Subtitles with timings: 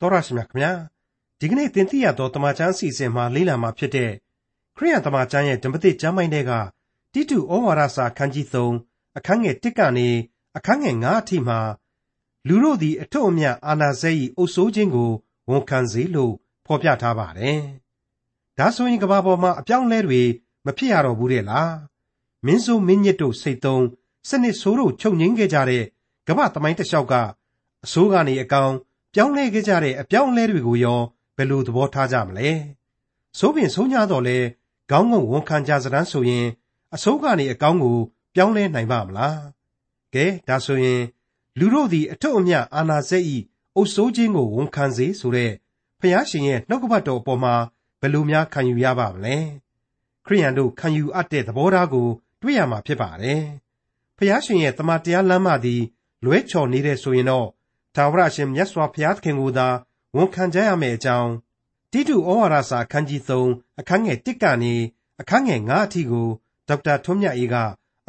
[0.00, 0.72] တော်ရရှိမြခင်ဗျာ
[1.40, 4.10] ဒီကနေ့သင်သိရသောတမချန်းအစီအစဉ်မှာလေ့လာမှာဖြစ်တဲ့
[4.76, 6.52] ခရိယံတမချန်းရဲ့ဓမ္မသစ်ကျမ်းပိုင်းတွေက
[7.12, 10.08] တိတုဩဝါဒစာခန်းကြီး3အခန်းငယ်1ကနေ
[10.56, 11.58] အခန်းငယ်9အထိမှာ
[12.48, 15.10] လူတို့သည်အထွတ်အမြတ်အာနာဇဲ၏အုပ်စိုးခြင်းကို
[15.50, 16.32] ဝန်ခံစေလို့
[16.66, 17.60] ဖော်ပြထားပါတယ်။
[18.58, 20.22] ဒါဆိုရင်ကဘာပေါ်မှာအပြောင်းလဲတွေ
[20.66, 21.70] မဖြစ်ရတော့ဘူးတဲ့လား။
[22.46, 23.84] မင်းဆိုးမင်းညစ်တို့စိတ်သုံး
[24.28, 25.84] စနစ်ဆိုးတို့ချုပ်ငင်းခဲ့ကြတဲ့
[26.28, 27.14] ကမ္ဘာသမိုင်းတစ်လျှောက်က
[27.84, 28.72] အဆိုးကနေအကောင်
[29.14, 31.00] ပြောင်းလဲခဲ့ကြတဲ့အပြောင်းအလဲတွေကိုရော
[31.36, 32.50] ဘယ်လိုသဘောထားကြမလဲ
[33.38, 34.38] ဆိုးပင်ဆိုးညတော့လဲ
[34.90, 36.46] ခေါင်းငုံဝန်ခံကြစတမ်းဆိုရင်
[36.94, 37.98] အဆိုးကနေအကောင်းကို
[38.34, 39.40] ပြောင်းလဲနိုင်ပါမလား
[40.14, 41.02] ကဲဒါဆိုရင်
[41.58, 43.36] လူတို့သည်အထုပ်အမြတ်အာနာစက်ဤ
[43.76, 45.52] အုပ်စိုးခြင်းကိုဝန်ခံစေဆိုတဲ့
[46.00, 47.54] ဖျားရှင်ရဲ့နှုတ်ကပတ်တော်အပေါ်မှာ
[48.00, 49.36] ဘယ်လိုများခံယူရပါမလဲ
[50.26, 52.08] ခရိယန်တို့ခံယူအပ်တဲ့သဘောထားကို
[52.42, 53.42] တွေ့ရမှာဖြစ်ပါတယ်
[54.16, 55.82] ဖျားရှင်ရဲ့တမန်တရားလမ်းမသည်
[56.24, 57.48] လွဲချော်နေတဲ့ဆိုရင်တော့
[57.98, 59.68] ထာဝရရှင်မြတ်စွာဘုရားသခင်ကိုသာ
[60.16, 61.32] ဝန်ခံကြရမယ့်အကြောင်း
[61.92, 64.74] တိတုဩဝါဒစာအခန်းကြီး3အခန်းငယ်1ကနေ
[65.20, 66.28] အခန်းငယ်9အထိကို
[66.68, 67.56] ဒေါက်တာထွန်းမြတ်အေးက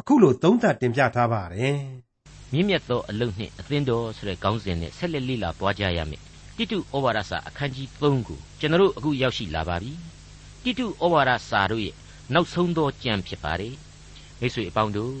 [0.00, 1.78] အခုလိုသုံးသပ်တင်ပြထားပါတယ်။
[2.52, 6.22] မြင့်မြတ်သောအလုံးနှင့်အသင်းတော်ဆိုတဲ့ခေါင်းစဉ်နဲ့ဆက်လက်လေ့လာပွားကြရမယ်။
[6.56, 9.92] တိတုဩဝါဒစာအခန်းကြီး3ကိုကျွန်တော်အခုရောက်ရှိလာပါပြီ။
[10.62, 11.94] တိတုဩဝါဒစာတို့ရဲ့
[12.34, 13.74] နောက်ဆုံးသောကြံဖြစ်ပါတယ်။
[14.40, 15.14] မိတ်ဆွေအပေါင်းတို့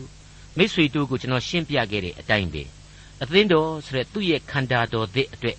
[0.56, 2.64] မိတ်ဆွေတို့ကိုကျွန်တော်ရှင်းပြခဲ့တဲ့အတိုင်းပဲ
[3.22, 5.58] အသင်းတော်ဆိုတဲ့သူ့ရဲ့ခန္ဓာတော်သစ်အတွက်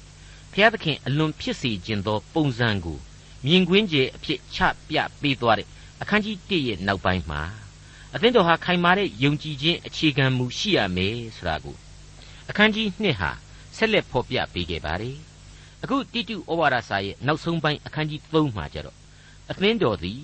[0.51, 2.97] ဘုရားသခင်အလွန်ဖြစ်စေခြင်းသော ပုံစံကို
[3.45, 4.59] မြင်ကွင်းကျဲအဖြစ်ချ
[4.89, 5.67] ပြပေးသွားတဲ့
[6.01, 7.41] အခန်းကြီး1ရဲ့နောက်ပိုင်းမှာ
[8.13, 11.75] အသင်းတော်ဟာခိုင်မာတဲ့ယုံကြည်ခြင်းအခြေခံမူရှိရမယ်ဆိုတာကို
[12.49, 13.31] အခန်းကြီး2ဟာ
[13.77, 15.17] ဆက်လက်ဖော်ပြပေးခဲ့ပါတယ်
[15.83, 18.97] အခုတိတုဩဝါဒစာရဲ့နောက်ဆုံးပိုင်းအခန်းကြီး3မှာကျတော့
[19.51, 20.21] အသင်းတော်သည်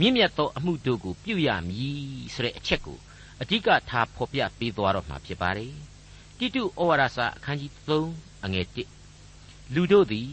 [0.00, 2.00] မြင့်မြတ်သောအမှုတို့ကိုပြုရမည်
[2.34, 2.98] ဆိုတဲ့အချက်ကို
[3.40, 5.74] အဓိကထားဖော်ပြပေးသွားတော့မှာဖြစ်ပါတယ်
[6.38, 8.66] တိတုဩဝါဒစာအခန်းကြီး3အငယ်
[9.20, 10.30] 1လူတို့သည်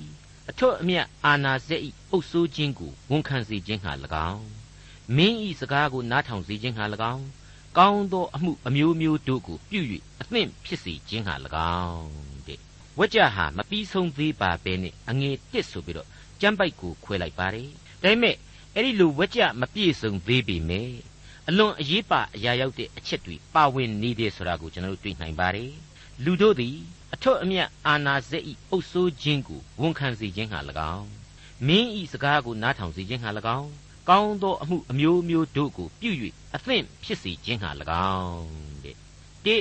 [0.50, 3.92] အထွတ်အမြတ်အာနာဇက်ဤအုပ်စိုးခြင်းကိုဝန်ခံစေခြင်းဟာ၎
[4.32, 4.46] င်း
[5.16, 7.26] မင်းဤစကားကိုနားထောင်စေခြင်းဟာ၎င်း
[7.78, 9.82] ကောင်းသောအမှုအမျိုးမျိုးတို့ကိုပြု၍
[10.22, 11.34] အသင့်ဖြစ်စေခြင်းဟာ၎
[11.82, 12.10] င်း
[12.48, 12.60] တဲ့
[13.00, 16.08] ဝကြဟာမပြီးဆုံးသေးပါပဲနဲ့အငယ်1ဆိုပြီးတော့
[16.42, 17.70] ကျမ်းပိုက်ကိုခွဲလိုက်ပါတယ်
[18.04, 18.36] ဒါပေမဲ့
[18.74, 20.92] အဲ့ဒီလိုဝကြမပြည့်စုံသေးပေမဲ့
[21.48, 25.72] အလွန်အရေးပါအရာရောက်တဲ့အချက်တွေပါဝင်နေတယ်ဆိုတာကိုကျွန်တော်တို့တွေ့နိုင်ပါတယ်
[26.24, 26.76] လူတို့သည်
[27.14, 30.60] အထွတ်အမြတ်အာနာဇက်ဤအုပ်ဆိုးခြင်းကိုဝန်ခံစေခြင်းဟာ၎
[30.94, 31.08] င်း
[31.68, 33.70] မင်းဤစကားကိုနားထောင်စေခြင်းဟာ၎င်း
[34.10, 36.12] ကောင်းသောအမှုအမျိုးမျိုးတို့ကိုပြု၍
[36.56, 37.70] အသင့်ဖြစ်စေခြင်းဟာ၎
[38.14, 38.46] င်း
[38.84, 38.96] တဲ့
[39.46, 39.56] တိ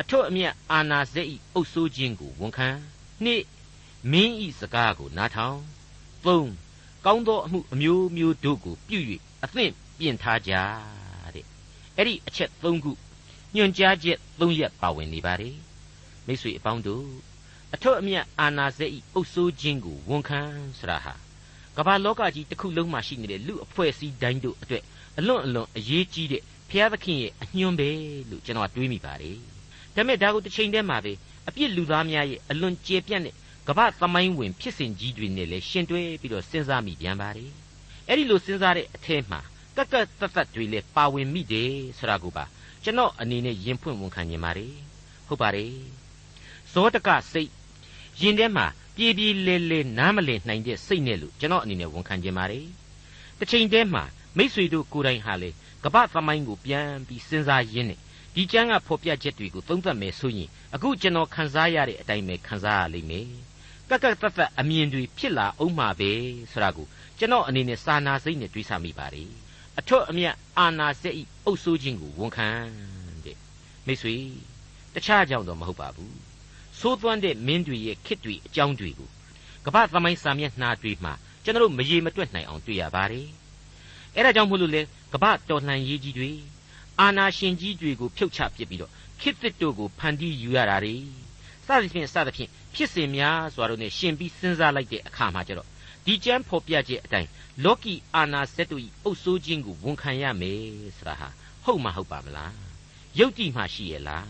[0.00, 2.68] အထွတ်အမြတ်အာနာဇက်ဤအုပ်ဆိုးခြင်းကိုဝန်ခံ
[3.24, 3.42] နှစ်
[4.12, 5.58] မင်းဤစကားကိုနားထောင်
[6.24, 6.50] သုံး
[7.06, 8.98] ကောင်းသောအမှုအမျိုးမျိုးတို့ကိုပြု၍
[9.44, 10.52] အသင့်ပြင်ထားကြ
[11.34, 11.46] တဲ့
[11.96, 12.92] အဲ့ဒီအချက်၃ခု
[13.54, 15.56] ညွှန်ကြားချက်၃ရက်ပါဝင်နေပါတယ်
[16.30, 17.06] မိတ်ဆွေအပေါင်းတို့
[17.74, 20.40] အထွတ်အမြတ်အာနာဇက်ဤအုပ်ဆိုးခြင်းကိုဝန်ခံ
[20.78, 21.14] ဆရာဟာ
[21.76, 24.82] ကမ္ဘာလောကကြီးတစ်ခုလုံးမှာရှိနေတဲ့လူအဖွဲ့အစည်းတိုင်းတို့အတွက်
[25.18, 27.90] အလွန်အလွန်အရေးကြီးတဲ့ဘုရားသခင်ရဲ့အညွှန်းပဲ
[28.30, 29.36] လို့ကျွန်တော်တွေးမိပါတယ်။
[29.94, 31.12] ဒါပေမဲ့ဒါကိုတစ်ချိန်တည်းမှာပဲ
[31.48, 33.34] အပြစ်လူသားများရဲ့အလွန်ကျေပြန့်တဲ့
[33.68, 37.50] ကမ္ဘာသမိုင်းဝင်ဖြစ်စဉ်ကြီးတွေနဲ့လည်းရှင်တွဲပြီးတော့စဉ်းစားမိပြန်ပါတယ်။
[38.08, 39.40] အဲ့ဒီလိုစဉ်းစားတဲ့အထဲမှာ
[39.76, 42.44] ကက်ကက်သက်သက်တွေလည်းပါဝင်မိတယ်ဆိုတာကိုပါ
[42.84, 44.72] ကျွန်တော်အနေနဲ့ယင်ဖွင့်ဝန်ခံနေပါတယ်။
[45.28, 45.72] ဟုတ်ပါတယ်။
[46.72, 47.50] ဇောတကစိတ်
[48.20, 48.66] ယင်ထဲမှာ
[48.96, 52.66] ပြေးပြေးလဲလဲနားမလည်နိုင်တဲ့စိတ်နဲ့လို့ကျွန်တော်အနေနဲ့ဝန်ခံခြင်းပါတယ်။
[53.38, 54.04] တစ်ချိန်တည်းမှာ
[54.36, 55.50] မိษွေတို့ကိုယ်တိုင်ဟာလေ
[55.84, 57.98] ကပ္ပသမိုင်းကိုပြန်ပြီးစဉ်းစားရင်းနဲ့
[58.34, 63.28] ဒီကျမ်းကဖော်ပြချက်တွေကိုသုံးသပ်မယ်ဆိုရင်အခုကျွန်တော်ခန်းစားရတဲ့အတိုင်းပဲခန်းစားရလိမ့်မယ်။
[63.88, 66.10] ကက်ကက်သက်သက်အမြင်တွေဖြစ်လာအောင်မှာပဲ
[66.52, 66.86] ဆိုတာကို
[67.18, 69.30] ကျွန်တော်အနေနဲ့စာနာစိတ်နဲ့တွေးဆမိပါတယ်။
[69.78, 72.48] အထွတ်အမြတ်အာနာစက်ဤအုပ်ဆိုးခြင်းကိုဝန်ခံ
[73.24, 73.36] တဲ့
[73.86, 74.16] မိษွေ
[74.94, 76.14] တခြားကြောင့်တော့မဟုတ်ပါဘူး။
[76.80, 79.08] ဆိုးသွမ်းတဲ့မင်းတွေရဲ့ခစ်တွေအကြောင်းတွေကို
[79.66, 81.12] ကမ္ဘာသမိုင်းစာမျက်နှာတွေမှာ
[81.44, 83.28] ကျွန်တော်မရေမတွက်နိုင်အောင်တွေ့ရပါတယ်။
[84.16, 84.82] အဲဒါကြောင့်မို့လို့လေ
[85.12, 86.30] ကမ္ဘာတော်လှန်ရေးကြီးတွေ
[87.00, 90.94] အာနာရှင်ကြီးတွေကိုဖြုတ်ချပစ်ပြီးတော့ခစ်တစ်တို့ကိုဖန်တီးယူရတာတွေ
[91.66, 95.68] စသဖြင့်စသဖြင့်ဖြစ်စဉ်များစွာတို့နဲ့ရှင်ပြီးစဉ်းစားလိုက်တဲ့အခါမှာကျတော့
[96.06, 97.28] ဒီကျမ်းဖော်ပြချက်အတိုင်း
[97.64, 100.60] လောကီအာနာဇက်တို့ဤအုပ်ဆိုးခြင်းကိုဝန်ခံရမယ်
[100.96, 101.28] ဆိုတာဟာ
[101.64, 102.54] ဟုတ်မဟုတ်ပါမလား
[103.18, 104.28] ယုတ်တိမှရှိရဲ့လား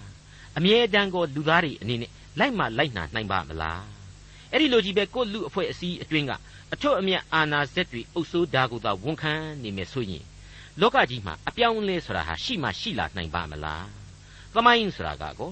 [0.57, 3.85] အမြဲတမ်းကိုလူသားတွေအနေနဲ့ လိုက်မှလိုက်နာနိုင်ပါမလား
[4.53, 6.33] အဲ့ဒီလိုကြီးပဲကိုလူအဖွဲ့အစည်းအတွင်းက
[6.73, 10.25] အထွတ်အမြတ်အာနာဇက်တွေအုပ်စိုးတာကိုသာဝန်ခံနေမယ်ဆိုရင်
[10.81, 13.87] လောကကြီးမှာအပြောင်းလဲဆိုတာဟာရှိမှရှိလာနိုင်ပါမလား
[14.55, 15.51] သမိုင်းဆိုတာကကို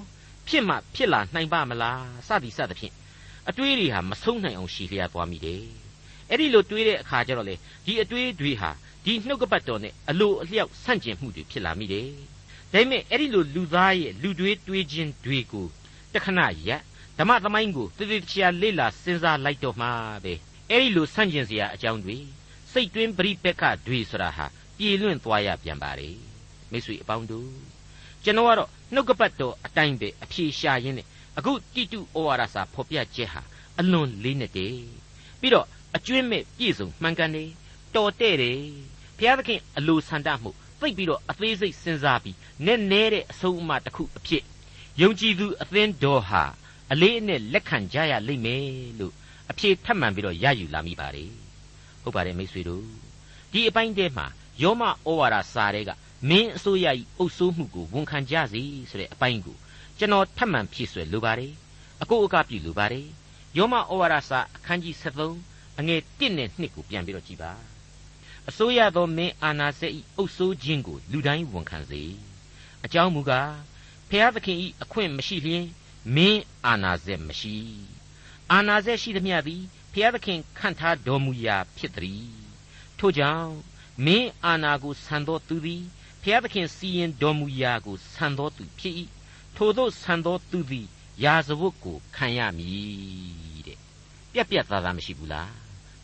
[0.48, 2.94] ဖြစ်မှဖြစ်လာနိုင်ပါမလားစသည်စသဖြင့်
[3.48, 5.64] အတွေးတွေဟာမဆုံးနိုင်အောင်ရှိလျက်သွားမိတယ်
[6.30, 7.54] အဲ့ဒီလိုတွေးတဲ့အခါကျတော့လေ
[7.86, 8.70] ဒီအတွေးတွေဟာ
[9.04, 12.08] ဒီနှုတ်ကပတ်တော်နဲ့အလိုအလျောက်ဆန့်ကျင်မှုတွေဖြစ်လာမိတယ်
[12.72, 15.66] ဒါပေမဲ့အဲ့ဒီလိုလူသားရဲ့လူတွေးတွေးခြင်းတွေကို
[16.14, 16.80] တခဏရက်
[17.18, 19.88] တဓမ္မသမိုင်းကိုတည်တည်ချာလေ့လာစဉ်းစားလိုက်တော့မှ
[20.24, 20.34] ပဲ
[20.70, 22.16] အဲ့ဒီလိုဆန့်ကျင်စရာအကြောင်းတွေ
[22.72, 24.46] စိတ်တွင်းပရိပက္ခတွေဆိုတာဟာ
[24.78, 26.10] ပြေလွင့်သွားရပြန်ပါလေ
[26.70, 27.50] မိတ်ဆွေအပေါင်းတို့
[28.24, 31.06] ကျွန်တော်ကတော့နှုတ်ကပတ်တော်အတိုင်းပဲအဖြေရှာရင်းနဲ့
[31.38, 33.42] အခုတိတုဩဝါဒစာဖော်ပြချက်ဟာ
[33.78, 34.86] အလွန်လေးနဲ့တည်း
[35.40, 35.66] ပြီးတော့
[35.96, 37.48] အကျွင့်မဲ့ပြည့်စုံမှန်ကန်တယ်
[37.94, 38.60] တော်တဲ့တယ်
[39.18, 40.50] ဘုရားသခင်အလိုဆန္ဒမှု
[40.80, 44.44] သိပြီးတော့အသေးစိတ်စဉ်းစားပြီးနဲ့နဲတဲ့အဆုံးအမတစ်ခုအဖြစ်
[45.02, 46.44] ယုံကြည်သူအသင်းတော်ဟာ
[46.92, 48.64] အလေးအနက်လက်ခံကြရလိမ့်မယ်
[48.98, 49.14] လို့
[49.50, 51.32] အဖြေထပ်မံပြီးတော့ရယူလာမိပါတယ်
[52.02, 52.84] ဟုတ်ပါတယ်မိတ်ဆွေတို့
[53.52, 54.26] ဒီအပိုင်းထဲမှာ
[54.62, 54.90] ယောမဩ
[55.20, 55.90] ဝါဒစာတွေက
[56.28, 56.86] မင်းအစိုးရ၏
[57.18, 59.56] အုပ်စိုးမှုကိုဝန်ခံကြစီဆိုတဲ့အပိုင်းကို
[59.98, 61.52] ကျွန်တော်ထပ်မံဖြည့်ဆွဲလိုပါတယ်
[62.02, 63.06] အကိုအကပြုလိုပါတယ်
[63.58, 67.52] ယောမဩဝါဒစာအခန်းကြီး73အငယ်1နဲ့2ကိုပြန်ပြီးတော့ကြည်ပါ
[68.48, 72.02] အစိုးရသောမင်းအာနာစက်၏အုပ်စိုးခြင်းကိုလူတိုင်းဝန်ခံစေ
[72.84, 73.50] အကြောင်းမူကား
[74.10, 75.66] ဖျားသခင်၏အခွင့်မရှိလျင်
[76.16, 77.56] မင်းအာနာစက်မရှိ
[78.52, 79.62] အာနာစက်ရှိသမျှသည်
[79.92, 82.28] ဖျားသခင်ခန့်ထားတော်မူရာဖြစ်သည်
[82.98, 83.50] ထို့ကြောင့်
[84.06, 85.84] မင်းအာနာကိုဆန်သောသူသည်
[86.22, 88.94] ဖျားသခင်စီရင်တော်မူရာကိုဆန်သောသူဖြစ်၏
[89.56, 90.86] ထိုသို့ဆန်သောသူသည်
[91.24, 93.78] ယာဇဝတ်ကိုခံရမည်တဲ့
[94.32, 95.52] ပြက်ပြက်သားသားမရှိဘူးလား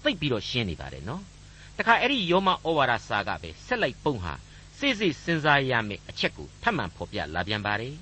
[0.03, 1.23] သိပ်ပြီးတော့ရှင်းနေပါတယ်နော်
[1.79, 4.35] တခါအဲ့ဒီယောမဩဝါဒစာကပဲဆက်လိုက်ပုံဟာ
[4.85, 7.95] စိစိစဉ်းစားရမယ့်အချက်ကိုထပ်မံဖော်ပြလာပြန်ပါတယ်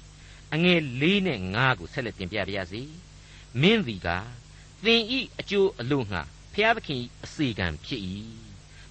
[0.55, 2.83] အငယ်၄နဲ့၅ကိုဆက်လက်တင်ပြပါရစေ
[3.61, 4.09] မင်းသည်က
[4.85, 6.23] သင်ဤအကျိုးအလို့ငှာ
[6.55, 8.03] ဖျားသခင်အစေကံဖြစ်၏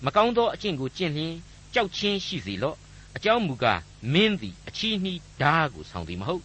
[0.05, 1.35] မကောင်းသောအကျင့်ကိုကျင့်လျင်
[1.73, 2.77] ကြောက်ချင်းရှိစေလော့
[3.15, 3.81] အကြောင်းမူကား
[4.13, 6.43] မင်းသည်အချီးနှီးဓာကိုဆောင်သည်မဟုတ်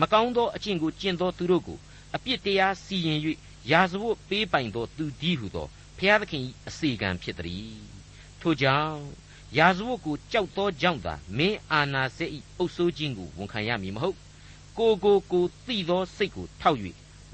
[0.00, 1.78] မကောင်းသောအကျင့်ကိုကျင့်သောသူတို့ကို
[2.14, 3.18] အပြစ်တရားစီရင်၍
[3.70, 5.66] ရာဇဝတ်ပေးပိုင်သောသူဒီဟုသော
[5.98, 7.78] ဖျားသခင်၏အစေကံဖြစ်သည်
[8.40, 9.23] ထို့ကြောင့်
[9.58, 12.26] ရာဇဝတ်ကိုကြောက်သောကြောင့်သာမင်းအာနာစေ၏
[12.58, 14.16] အုပ်ဆိုးခြင်းကိုဝန်ခံရမည်မဟုတ်
[14.78, 16.78] ကိုကိုကိုသိသောစိတ်ကိုထောက်၍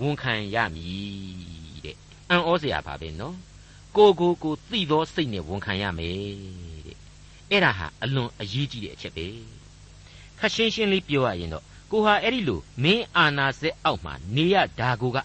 [0.02, 1.96] ဝန်ခံရမည်တဲ့
[2.30, 3.36] အံ့ဩစရာပါပဲနော်
[3.96, 6.18] ကိုကိုကိုသိသောစိတ်နဲ့ဝန်ခံရမယ်
[6.86, 6.96] တဲ့
[7.50, 9.26] အဲ့ဒါဟာအလွန်အရေးကြီးတဲ့အချက်ပဲ
[10.38, 15.18] ခက်ရှင်းရှင်းလေးပြောရရင်တော့ကိုဟာအဲ့ဒီလိုမင်းအာနာစက်အောက်မှာနေရဒါကိုက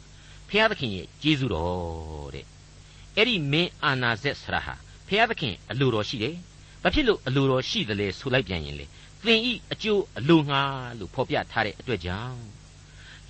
[0.50, 2.45] ဖျားသခင်ရဲ့ကျေးဇူးတော်တဲ့
[3.15, 4.74] အဲ့ဒီမင်းအာနာစက်ဆရာဟာ
[5.07, 6.36] ဖျားသခင်အလိုတော်ရှိတယ်
[6.85, 8.85] ဘာဖြစ်လို့အလိုတော်ရှိတယ်လဲဆိုလိုက်ပြန်ရင်လေ
[9.25, 10.61] သင်ဤအကျိုးအလိုငှာ
[10.99, 12.43] လို့ဖော်ပြထားတဲ့အတွက်ကြောင့်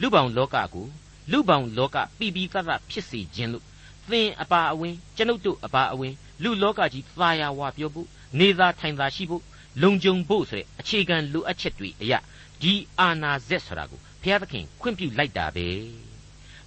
[0.02, 0.88] လူပောင်လောကကို
[1.32, 3.64] လူပောင်လောကပိပိသတ်ဖြစ်စေခြင်းလို့
[4.10, 6.14] သင်အပါအဝင်ကျွန်ုပ်တို့အပါအဝင်
[6.44, 8.08] လူလောကကြီးသာယာဝပြောဖို့
[8.40, 9.44] နေသာထိုင်သာရှိဖို့
[9.82, 12.20] လုံခြုံဖို့ဆိုတဲ့အခြေခံလိုအပ်ချက်တွေအရာ
[12.62, 15.68] ဒီအာနာဇက်ဆိုတာကိုဘုရားသခင်ခွင့်ပြုလိုက်တာပဲ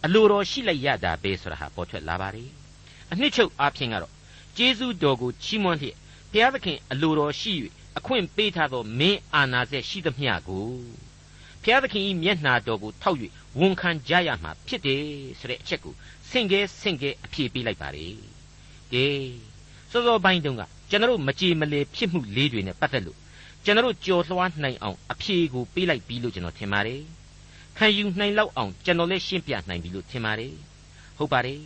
[0.05, 2.50] အလိုတော်ရှိလိုက်ရတာပဲဆိုတာဟာပေါ်ထွက်လာပါတယ်
[3.12, 4.12] အနှစ်ချုပ်အားဖြင့်ကတော့
[4.56, 5.96] ကျေးဇူးတော်ကိုချီးမွမ်းလျက်
[6.33, 7.53] ဘုရားသခင်အလိုတော်ရှိ၍
[7.99, 10.69] အခွင့်ပေးထားသောမင်းအာနာဇက်ရှိသမျှကို
[11.63, 13.19] ဘုရားသခင်၏မျက်နှာတော်ကိုထောက်၍
[13.59, 15.03] ဝန်ခံကြရမှာဖြစ်တယ်
[15.39, 15.95] ဆိုတဲ့အချက်ကို
[16.31, 18.07] ဆင့်ကဲဆင့်ကဲအဖြေပေးလိုက်ပါလေ
[18.93, 19.07] ကဲ
[19.91, 23.19] စောစောပိုင်းတုန်းကကျွန်တော်မကြည်မလဲဖြစ်မှုလေးတွေနဲ့ပတ်သက်လို့
[23.65, 27.03] ကျွန်တော်ကြော်လွှားနိုင်အောင်အဖြေကိုပေးလိုက်ပြီလို့ကျွန်တော်ထင်ပါတယ်
[27.79, 30.55] ခံယူနိုင်လောက်အောင်ကျွန်တော်လည်းရှင်းပြနိုင်ပြီလို့ထင်ပါတယ်
[31.19, 31.61] ဟုတ်ပါတယ်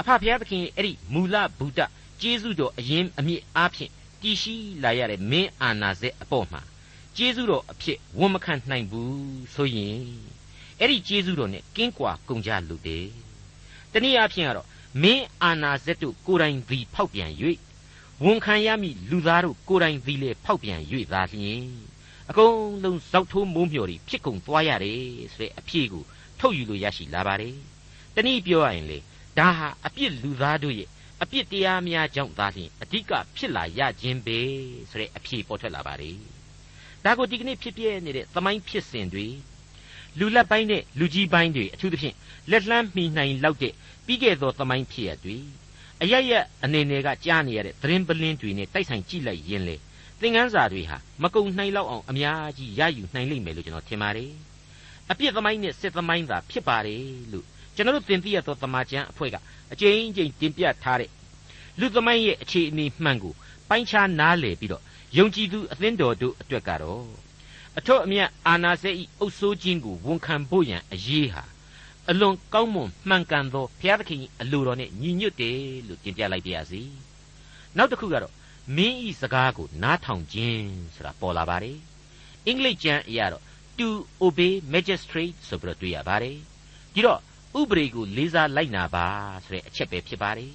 [0.00, 1.80] အဖဖျားသခင်အဲ့ဒီမူလဗုဒ္ဓ
[2.20, 6.60] ကျေးဇူးတော်အရင်အမြင့်အားဖြင့် တည်ရှိလာရတဲ့မင်းအာနာဇက်အပေါ်မှာ
[7.16, 10.00] ကျေးဇူးတော်အဖြစ်ဝန်မခံနိုင်ဘူးဆိုရင်
[10.78, 13.06] အဲ့ဒီကျေးဇူးတော်နဲ့ကင်းကွာကုန်ကြလို့တယ်
[13.92, 14.68] တနည်းအားဖြင့်ကတော့
[15.02, 17.30] မင်းအာနာဇက်တို့ကိုယ်တိုင်သည်ဖောက်ပြန်၍
[18.24, 20.80] ဝန်ခံရမည့်လူသားတို့ကိုယ်တိုင်သည်လေဖောက်ပြန်၍
[21.12, 21.64] သာလျှင်
[22.30, 25.00] အကုန်လုံးဇောက်ထိုးမိုးမျှော်ပြီးဖြစ်ကုန်သွားရတယ်
[25.34, 26.04] ဆိုတဲ့အဖြေကို
[26.38, 27.56] ထုတ်ယူလို့ရရှိလာပါတယ်
[28.14, 28.98] တနည်းပြောရရင်လေ
[29.38, 30.88] ဒါဟာအပြစ်လူသားတို့ရဲ့
[31.22, 34.38] အပြစ်တရားများကြောင့်သာလျှင်အဓိကဖြစ်လာရခြင်းပဲ
[34.90, 36.16] ဆိုတဲ့အဖြေပေါ်ထွက်လာပါတယ်
[37.04, 39.26] ဒါကိုဒီကနေ့ဖြစ်ပြနေတဲ့သမိုင်းဖြစ်စဉ်တွေ
[40.18, 42.14] လူလက်ပိုင်းနဲ့လူကြီးပိုင်းတွေအထူးသဖြင့်
[42.50, 43.74] လက်လှမ်းမှီနိုင်လောက်တဲ့
[44.06, 45.36] ပြီးခဲ့သောသမိုင်းဖြစ်ရတွေ
[46.02, 46.32] အရရ
[46.64, 49.76] အနေနဲ့ကကြားနေရတဲ့သတင်းပလင်းတွေနဲ့တိုက်ဆိုင်ကြည့်လိုက်ရင်လေ
[50.20, 54.32] သင်ခန်းစာတွေဟာမကုံနိုင်လောက်အောင်အများကြီးရယူနိုင်လိမ့်မယ်လို့ကျွန်တော်ထင်ပါတယ်
[55.10, 59.36] အပြစ်သမိုင်းနဲ့စစ်သမိုင်းသာဖြစ်ပါတယ်လို့ ကျွန်တော်တို့သင်သိရသောသမာကျမ်းအဖွဲ့က
[59.72, 61.10] အကျဉ်းချင်းတင်ပြထားတဲ့
[61.80, 63.34] လူသမိုင်းရဲ့အခြေအနေမှန်ကို
[63.68, 64.82] ပိုင်းခြားနားလည်ပြီးတော့
[65.18, 67.04] ယုံကြည်သူအသင်းတော်တို့အတွက်ကတော့
[67.78, 71.44] အထွတ်အမြတ်အာနာစဲဤအုပ်ဆိုးခြင်းကိုဝန်ခံဖို့ရန်အရေးဟာ
[72.10, 76.82] အလွန်ကောင်းမွန်မှန်ကန်သောဘုရားသခင်အလိုတော်နဲ့ညီညွတ်တယ်လို့တင်ပြလိုက်ပါရစေ
[77.76, 78.34] နောက်တစ်ခုကတော့
[78.76, 81.78] မင်းဤစကားကိုနားထောင်ခြင်းဆိုတာပေါ်လာပါတယ်
[82.46, 83.42] အင်္ဂလိပ်ကျမ်းအရတော့
[83.78, 83.88] to
[84.24, 86.36] obey magistrate ဆိုပြီးတော့တွေ့ရပါတယ်
[86.94, 87.20] ဒီတော့
[87.58, 89.06] ဥပဒေကိုလေးစားလိုက်နာပါ
[89.44, 90.52] ဆိုတဲ့အချက်ပဲဖြစ်ပါတယ်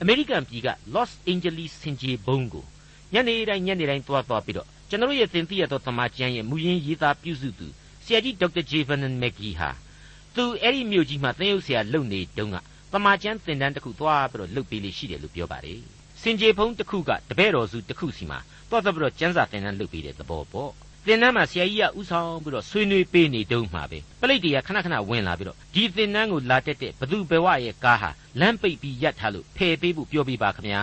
[0.00, 2.64] အမေရိကန်ပြည်က Los Angeles ဆင်ခြေဘုံကို
[3.12, 7.66] ညနေတိုင်းညနေတိုင်းသွားသွားပြီးတော့ကျွန်တော်ရဲ့သင်သိရသောသမာကျမ်းရဲ့မူရင်းရေးသားပြုစုသူ
[8.04, 9.70] ဆရာကြီးဒေါက်တာဂျေဗန်နန်မက်ဂီဟာ
[10.34, 12.56] သူအဲ့ဒီမြို့ကြီးမှာသင်ရုပ်ဆရာလုပ်နေတုန်းက
[12.92, 15.80] တမန်ကျမ်းသင်တန်းတစ်ခုသွားပြီးတော့လုပ်ပေးလေးရှိတယ်လို့ပြောပါတယ်
[16.22, 18.38] စင်ကြေဖုံးတစ်ခုကတပည့်တော်စုတစ်ခုစီမှာ
[18.70, 20.70] သွားတော့ပြီးတော့ကျမ်းစာသင်တန်းလုပ်ပေးတဲ့သဘောပေါ့
[21.06, 30.82] သင်တန်းမှာဆရာကြီးကဥဆောင်ပြီးတော့ဆွေးနွေးပေးနေတုန်းမှာပဲပလိတ်တွေကခဏခဏဝင်လာပြီးတော့ဒီသင်တန်းကိုလာတက်တဲ့ဘသူဘဝရဲ့ကားဟာလမ်းပိတ်ပြီးရပ်ထားလို့ဖယ်ပေးဖို့ပြောပြပါခင်ဗျာ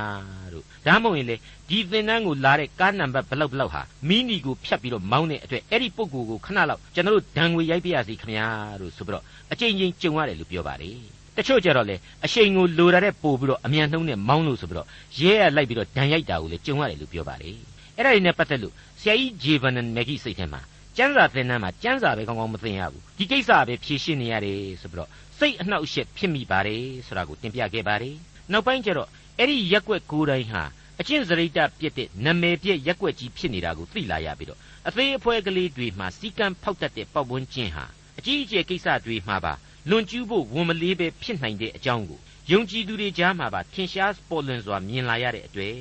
[0.53, 1.35] တို့ဒါမှမဟုတ်ရင်လေ
[1.69, 8.47] ဒီသင်တန်းကိုလာတဲ့ကားနံပါတ်ဘလောက်ဘလောက်ဟာမီနီကိုဖြတ်ပြီးတော့မောင်းတဲ့အတွက်အဲ့ဒီပုံကိုကိုခဏလောက်ကျွန်တော်တို့ဒဏ်ငွေရိုက်ပြရစီခင်ဗျာ
[8.81, 10.97] တို့ဆိုပြီးတော့အကြိမ်ကြိမ်ကြုံရတယ်လို့ပြောပါတယ်
[11.37, 14.87] တချို့ကြတော့လေအရှိန်ကိုလိုရတဲ့ပို့ပြီးတော့အမြန်နှုံးနဲ့မောင်းလို့ဆိုပြီးတော့
[15.19, 17.57] ရဲရလိုက်ပြီးတော့ဒဏ်ရိုက်တာကိုလေကြုံရတယ်လို့ပြောပါတယ်
[17.97, 20.61] အဲ့ဒါတွေနဲ့ပတ်သက်လို့ ဆရာကြီးဂျေဗန်နမက်ဂီစိတ်ထဲမှာ
[20.97, 28.15] ကျမ်းစာသင်တန်းမှာကျမ်းစာပဲကောင်းကောင်းမသင်ရဘူးဒီကိစ္စပဲဖြေရှင်းနေရတယ်ဆိုပြီးတော့စိတ်အနှောက်အယှက်ဖြစ်မိပါတယ်ဆိုတာကိုတင်ပြခဲ့ပါတယ်
[28.51, 30.63] နောက်ပိုင်းကျတော့အဲ့ဒီရက်ွက်ကိုယ်တိုင်ဟာ
[30.99, 37.85] အချင်းစရိတ်တပြစ်တဲ့နမယ်ပြည့်ရက်ွက်ကြီးဖြစ်နေတာကိုသိလာရပြီးတော့အသေးအဖွဲကလေးတွေမှာစီကံဖောက်တတ်တဲ့ပတ်ဝန်းကျင်ဟာ
[38.19, 39.53] အကြီးအကျယ်ကိစ္စတွေမှာပါ
[39.89, 42.19] လွန်ကျူးဖို့ဝန်မလေးပဲဖြစ်နိုင်တဲ့အကြောင်းကို
[42.51, 45.75] ယုံကြည်သူတွေကြားမှာပါထင်ရှားပေါ်လွင်စွာမြင်လာရတဲ့အတွေ့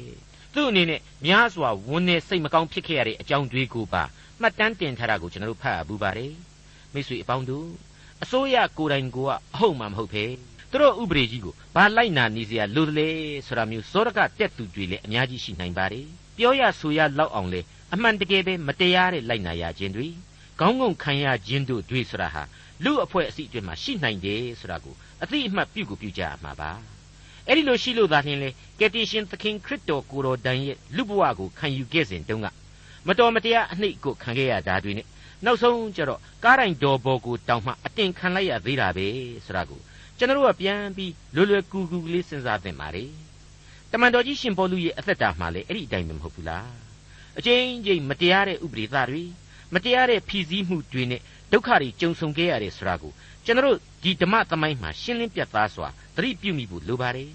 [0.54, 4.02] သူ့အနေနဲ့များစွာဝန်နဲ့စိတ်မကောင်းဖြစ်ခဲ့ရတဲ့အကြောင်းတွေကိုပါ
[4.40, 6.34] မှတ်တမ်းတင်ထားတာကိုကျွန်တော်တို့ဖတ်ရဘူးပါတယ်
[6.92, 7.68] မိတ်ဆွေအပေါင်းတို့
[8.22, 9.18] အစိုးရကိုယ်တိုင်က
[9.54, 10.24] အဟုတ်မှမဟုတ်ပဲ
[10.70, 13.08] သူတို့ဥပဒေကြီးကိုဘာလိုက်နာနေစရာလိုတယ်လေ
[13.46, 17.60] ဆိုတာမျိုးစောရကတက်သူတွေလည်းအများကြီးရှိနိုင်ပါတယ်ပြောရဆိုရလောက်အောင်လေ
[17.94, 20.08] အမှန်တကယ်ပဲမတရားတဲ့လိုက်နာရခြင်းတွေ
[20.60, 22.42] ခေါင်းငုံခံရခြင်းတို့တွေဆိုတာဟာ
[22.84, 26.70] လူအဖွဲ့အစည်းအတွင်းမှာရှိနိုင်တယ်ဆိုတာကိုအသိအမှတ်ပြုကိုပြုကြရမှာပါ
[27.50, 32.46] အဲ့ဒီလိုရှိလို့သာလျှင်လေကယ်တင်ရှင်သခင်ခရစ်တော်ကိုယ်တော်တိုင်ရဲ့လူဘဝကိုခံယူခဲ့စဉ်တုန်းက
[33.06, 35.06] မတော်မတရားအနှိတ်ကိုခံခဲ့ရတာတွေနဲ့
[35.44, 39.06] နောက်ဆုံးကျတော့ကားတိုင်းတော်ဘော်ကိုတောင်မှအတင်ခံလိုက်ရသေးတာပဲ
[39.44, 39.80] ဆိုတာကို
[40.18, 43.04] ကျွန်တော်ကပြန်ပြီးလွယ်လွယ်ကူကူလေးစဉ်းစားသင့်ပါလေ
[43.90, 46.72] တမန်တော်ကြီးရှင်ပေါလုရဲ့အသက်တာမှာလေအဲ့ဒီအတိုင်းပဲမဟုတ်ဘူးလား
[47.38, 49.22] အချင်းချင်းမတရားတဲ့ဥပဒေသားတွေ
[49.74, 51.20] မတရားတဲ့ဖြီးစည်းမှုတွေနဲ့
[51.52, 53.12] ဒုက္ခတွေကြုံဆုံခဲ့ရတယ်ဆိုတာကို
[53.44, 57.30] ကျွန်တော်ဒီဓမ္မသမိုင်းမှာရှင်းလင်းပြသစွာသတိပြုမိဖို့လိုပါတယ်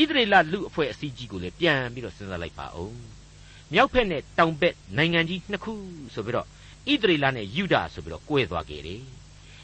[0.00, 2.96] ဣသရေလလူအဖွဲ့အစည်းကြီးကိုလည်းပြန်ပြီးတော့စဉ်းစားလိုက်ပါဦး
[3.72, 5.72] မြောက်ဖက်နဲ့တောင်ဘက်နိုင်ငံကြီးနှစ်ခု
[6.14, 9.02] ဆိုပြီးတော့ဣသရေလနဲ့ယူဒာဆိုပြီးတော့ကွဲသွားခဲ့တယ်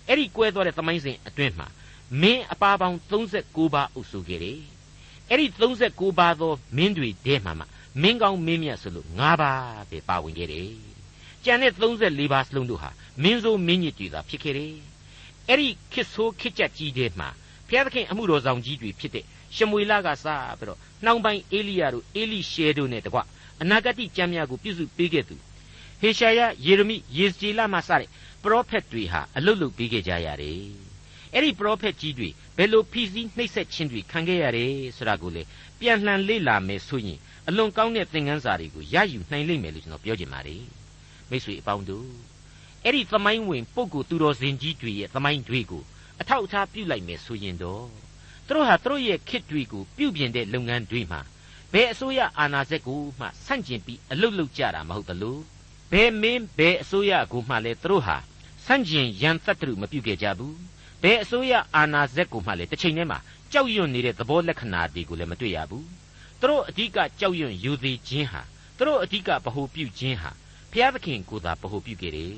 [0.08, 1.68] အဲ့ဒီကွဲသွားတဲ့သမိုင်းစဉ်အတွင်းမှာ
[2.20, 4.60] မင်းအပါပေါင်း39ပါးအုပ်စုခဲ့တယ်
[5.30, 5.46] အဲ့ဒီ
[5.82, 7.64] 39ပါးသောမင်းတွေထဲမှာမှ
[8.02, 10.93] မင်းကောင်းမင်းမြတ်ဆိုလို့5ပါးပဲပါဝင်ခဲ့တယ်
[11.44, 12.90] ကျန်တဲ့34ပါးစလုံးတို့ဟာ
[13.22, 14.74] မင်းဆိုးမင်းညစ်တွေသာဖြစ်ခဲ့တယ်
[15.48, 17.28] အဲ့ဒီခစ်ဆိုးခစ်ကြက်ကြီးထဲမှာ
[17.68, 19.24] ဘုရားသခင်အမှုတော်ဆောင်ကြီးတွေဖြစ်တဲ့
[19.56, 20.26] ရှမွေလကစ
[20.58, 23.20] ပြီးတော့နှောင်ပိုင်းအေလိယတို့အေလိရှဲတို့နဲ့တကွ
[23.62, 25.36] အနာဂတ်ကျမ်းများကိုပြုစုပေးခဲ့သူ
[26.00, 28.08] ဟေရှာယယေရမိယေဇေလမှစတဲ့
[28.42, 30.62] ပရောဖက်တွေဟာအလုတ်လုတ်ပေးခဲ့ကြရတယ်
[31.34, 35.42] အဲ့ဒီပရောဖက်ကြီးတွေဘယ်လိုဖိစီးနှိပ်စက်ခြင်းတွေခံခဲ့ရတယ်ဆိုတာကိုလေ
[35.80, 40.83] ပြန်လှန်လေ့လာမယ်ဆိုရင်အလွန်ကောင်းတဲ့သင်ခန်းစာတွေကိုရယူနိုင်လိမ့်မယ်လို့ကျွန်တော်ပြောချင်ပါတယ်
[41.30, 42.08] မိတ်ဆွေအပေါင်းတို့
[42.84, 45.82] အဲ့ဒီသမိုင်းဝင်ပုဂ္ဂိုလ်သူတော်စင်ကြီးတွေရဲ့သမိုင်းတွေကို
[46.20, 47.86] အထောက်အထားပြုလိုက်မယ်ဆိုရင်တော့
[48.46, 51.20] သူတို့ဟာသူတို့ရဲ့ခေတ်တွေကိုပြုပြင်တဲ့လုပ်ငန်းတွေမှာ
[51.72, 55.38] ဘယ်အစိုးရအာဏာစက်ကိုမှဆန့်ကျင်ပြီးအလုတ်လုတ်ကြတာမဟုတ်သလို
[55.92, 58.16] ဘယ်မင်းဘယ်အစိုးရကိုမှလည်းသူတို့ဟာ
[58.66, 60.56] ဆန့်ကျင်ရန်သက်တရုမပြုခဲ့ကြဘူး
[61.02, 63.18] ဘယ်အစိုးရအာဏာစက်ကိုမှလည်းတစ်ချိန်တည်းမှာ
[63.52, 65.86] ကြောက်ရွံ့နေတဲ့သဘောလက္ခဏာတွေကိုလည်းမတွေ့ရဘူး
[66.40, 68.42] သူတို့အဓိကကြောက်ရွံ့ယူသေးခြင်းဟာ
[68.76, 70.30] သူတို့အဓိကဗဟုပြုခြင်းဟာ
[70.74, 72.32] ဘုရားသခင်ကိုသာဗဟုပြုခဲ့တယ်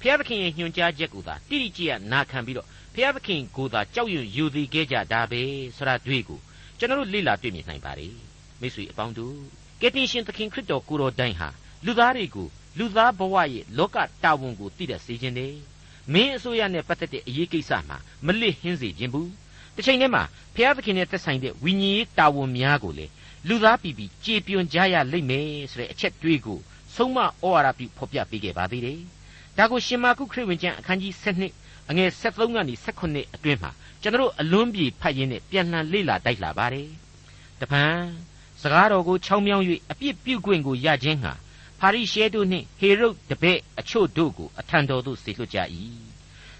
[0.00, 5.42] ဘုရားသခင်ရဲ့ညွှန်ကြားချက်ကိုသာတိတိကျကျနာခံပြီးတော့ဘုရားသခင်ကိုသာကြောက်ရွံ့ယူသေးခဲ့ကြတာပဲ
[5.76, 6.40] ဆိုတာတွေ့ကို
[6.78, 8.14] ကျွန်တော်တို့လေ့လာတွေ့မြင်နိုင်ပါတယ်
[8.60, 9.36] မိတ်ဆွေအပေါင်းတို့
[9.80, 11.48] ကယ်တင်ရှင်သခင်ခရစ်တော်ကိုတော်တိုင်ဟာ
[11.86, 15.54] လူသားတွေကိုလူသားဘဝရဲ့လောကတာဝန်ကိုသိတဲ့စေခြင်းတယ်
[16.12, 19.30] မင်းအစိုးရနဲ့ပတ်သက်တဲ့အရေးကိစ္စမှာမလစ်ဟင်းစေခြင်းဘူး
[19.76, 20.22] တစ်ချိန်တည်းမှာ
[20.54, 23.06] ဘုရားသခင်နဲ့သက်ဆိုင်တဲ့ဝိညာဉ်ရေးတာဝန်များကိုလေ
[23.48, 26.60] လူသားပြည်ပြည်ကြေပြွန်ကြရလိမ့်မယ်ဆိုတဲ့အချက်တွေးကို
[26.94, 29.00] ဆုံးမဩဝါဒပြုဖော်ပြပေးခဲ့ပါသေးတယ်
[29.58, 31.12] ဒါကိုရှင်မာကုခရစ်ဝင်ကျမ်းအခန်းကြီး
[31.52, 33.70] 7အငယ်73ကနေ78အတွင်းမှာ
[34.02, 36.88] ကျွန်တော်အလွန်ပြေဖတ်ရင်းနဲ့ပြန်လှန်လေ့လာတိုက်လာပါတယ်
[37.60, 37.84] တပံ
[38.62, 41.32] စကားတော်ကိုချောင်းမြောင်း၍အပြစ်ပြုခွင့်ကိုရခြင်းဟာ
[41.80, 45.58] ဖာရိရှဲတို့နှင့်ဟေရုဒ်တပည့်အချို့တို့ကိုအထံတော်သို့ဆေလွှတ်ကြ၏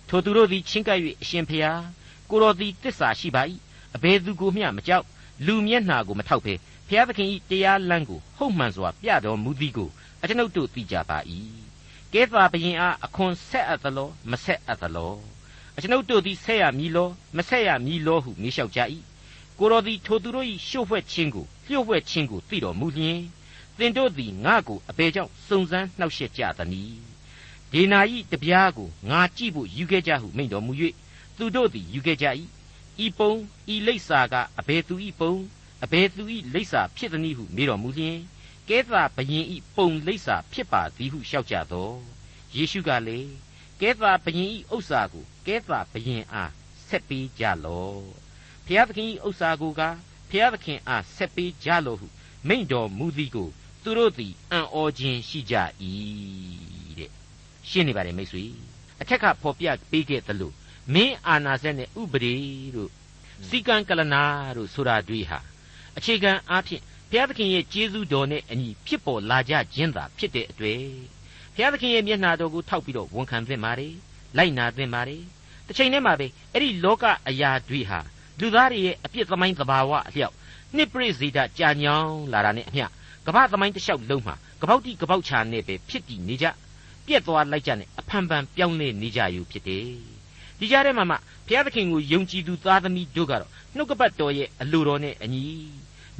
[0.09, 1.83] ထိုသူတို့သည်ချင်းကပ်၍အရှင်ဖျား
[2.31, 3.43] ကိုတော်သည်တစ္ဆာရှိပါ၏
[3.97, 5.05] အဘယ်သူကိုမျှမကြောက်
[5.47, 6.55] လူမျက်နှာကိုမထောက်ဘဲ
[6.89, 9.91] ဖျားသခင်၏တရားလမ်းကိုဟုတ်မှန်စွာပြတော်မူသည်ကို
[10.23, 11.19] အကျွန်ုပ်တို့သိကြပါ၏
[12.13, 15.15] ကဲသာဘရင်အားအခွန်ဆက်အပ်သလောမဆက်အပ်သလော
[15.77, 18.81] အကျွန်ုပ်တို့သည်ဆက်ရမည်လောမဆက်ရမည်လောဟုမေးလျှောက်ကြ၏
[19.59, 23.21] ကိုတော်သည်ထိုသူတို့၏ရှုပ်ဖွဲ့ခြင်းကိုလျှို့ဝှက်ခြင်းကိုသိတော်မူလျင်
[23.79, 27.01] သင်တို့သည်ငါ့ကိုအဘယ်ကြောင့်စုံစမ်းနှောက်ယှက်ကြသနည်း
[27.73, 30.73] ဒေနာဤတပြားကိုငါကြည့်ဖို့ယူခဲ့ကြဟုမိန့်တော်မူ၍
[31.37, 32.27] သူတို့သည်ယူခဲ့ကြ၏
[33.05, 33.33] ဤပုံ
[33.75, 35.35] ဤလိပ်စာကအဘယ်သူဤပုံ
[35.85, 38.19] အဘယ်သူဤလိပ်စာဖြစ်သည်ဟုမေးတော်မူလျင်
[38.71, 41.91] ကဲသာဘယင်ဤပုံလိပ်စာဖြစ်ပါသည်ဟုလျှောက်ကြသော
[42.57, 43.31] ယေရှုကလည်း
[43.81, 46.53] ကကဲသာဘယင်ဤဥစ္စာကိုကဲသာဘယင်အား
[46.89, 48.05] ဆက်ပေးကြလော့
[48.67, 49.83] ဖျားသခင်ဤဥစ္စာကိုက
[50.31, 52.07] ဖျားသခင်အားဆက်ပေးကြလော့ဟု
[52.49, 53.49] မိန့်တော်မူသည်ကို
[53.83, 55.55] သူတို့သည်အံ့ဩခြင်းရှိကြ၏
[56.99, 57.11] တဲ့
[57.69, 58.45] ရှင်းနေပါတယ်မိတ်ဆွေ
[59.01, 60.53] အထက်ကဖော်ပြပေးခဲ့သလို
[60.95, 62.35] မင်းအာနာစက်နဲ့ဥပဒေ
[62.77, 62.91] တို့
[63.49, 64.23] စီကံကလနာ
[64.57, 65.39] တို့ဆိုတာတွေဟာ
[65.97, 70.81] အခြေခံအားဖြင့် ဘုရားသခင်ရဲ့ကျေးဇူးတော်နဲ့အညီဖြစ်ပေါ်လာကြခြင်းသာဖြစ်တဲ့အတွေ့
[71.55, 73.95] ဘုရားသခင်ရဲ့မျက်နှာတော်ကိုထောက်ပြီးတော့ဝန်ခံသင့်ပါတယ်
[74.37, 75.23] လိုက်နာသင့်ပါတယ်
[75.67, 78.01] တစ်ချိန်တည်းမှာပဲအဲ့ဒီလောကအရာတွေဟာ
[78.41, 80.35] လူသားတွေရဲ့အပြစ်သမိုင်းသဘာဝအလျောက်
[80.77, 82.87] နှစ်ပရိစေတကြာညောင်းလာတာနဲ့အမျှ
[83.27, 86.47] ကမ္ဘာသမိုင်းတစ်လျှောက်လုံးမှာကပောက်တိကပောက်ချာနဲ့ပဲဖြစ်တည်နေကြ
[87.07, 89.87] ပြက်သွားလိုက်ကြနဲ့အဖန်ဖန်ပြောင်းလဲနေကြယူဖြစ်တယ်
[90.59, 95.45] ဒီကြားထဲမှာမှဘုရားသခင်ကိုယုံကြည်သူသားသမီးတို့ကတော့နှုတ်ကပတ်တော်ရဲ့အလိုတော်နဲ့အညီ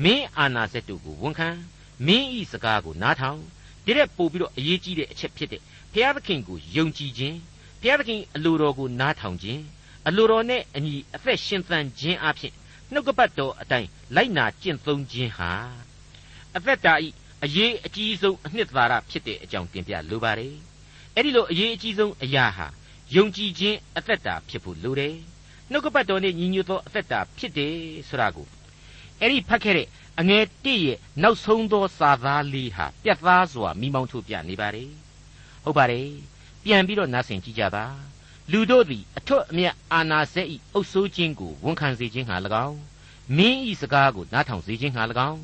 [0.05, 1.49] မင်းအာနာစက်တို့ကိုဝန်ခံ
[2.07, 3.41] မင်းဤစကားကိုနားထောင်
[3.85, 5.61] ဒီတဲ့ပို့ပြီးတော့အရေးကြီးတဲ့အချက်ဖြစ်တဲ့
[5.93, 7.37] ဘုရားသခင်ကိုယုံကြည်ခြင်း
[7.81, 9.63] ဘုရားသခင်အလိုတော်ကိုနားထောင်ခြင်း
[10.09, 12.53] အလိုတော်နဲ့အညီအသက်ရှင်သန်ခြင်းအဖြစ်
[12.93, 15.53] နှုတ်ကပတ်တော်အတိုင်းလိုက်နာကျင့်သုံးခြင်းဟာ
[16.57, 17.09] အသက်တာဤ
[17.45, 20.55] အရေးအကြီးဆုံးအနှစ်သာရဖြစ်တဲ့အကြောင်းတင်ပြလိုပါတယ်
[21.15, 22.67] အဲ့ဒီလိုအရေးအကြီးဆုံးအရာဟာ
[23.15, 25.17] ယုံကြည်ခြင်းအသက်တာဖြစ်ဖို့လိုတယ်
[25.71, 27.75] နှုတ်ကပတ်တော်နဲ့ညီညွတ်သောအသက်တာဖြစ်တယ်
[28.09, 28.47] ဆိုတာကို
[29.21, 29.89] အဲ့ဒီဖတ်ခဲ့တဲ့
[30.21, 34.91] အငယ်တည့်ရဲ့နောက်ဆုံးသောစာသားလေးဟာပြတ်သားစွာမိမောင်းထုတ်ပြနေပါတယ်
[35.65, 36.09] ဟုတ်ပါတယ်
[36.65, 37.85] ပြန်ပြီးတော့နားဆင်ကြည့်ကြပါ
[38.53, 42.37] လူတို့သည်အထွတ်အမြတ်အာနာစက်ဤအုပ်ဆိုးခြင်းကိုဝန်ခံစေခြင်းဟာ၎
[42.67, 42.79] င်း
[43.37, 45.41] မင်းဤစကားကိုနားထောင်စေခြင်းဟာ၎င်း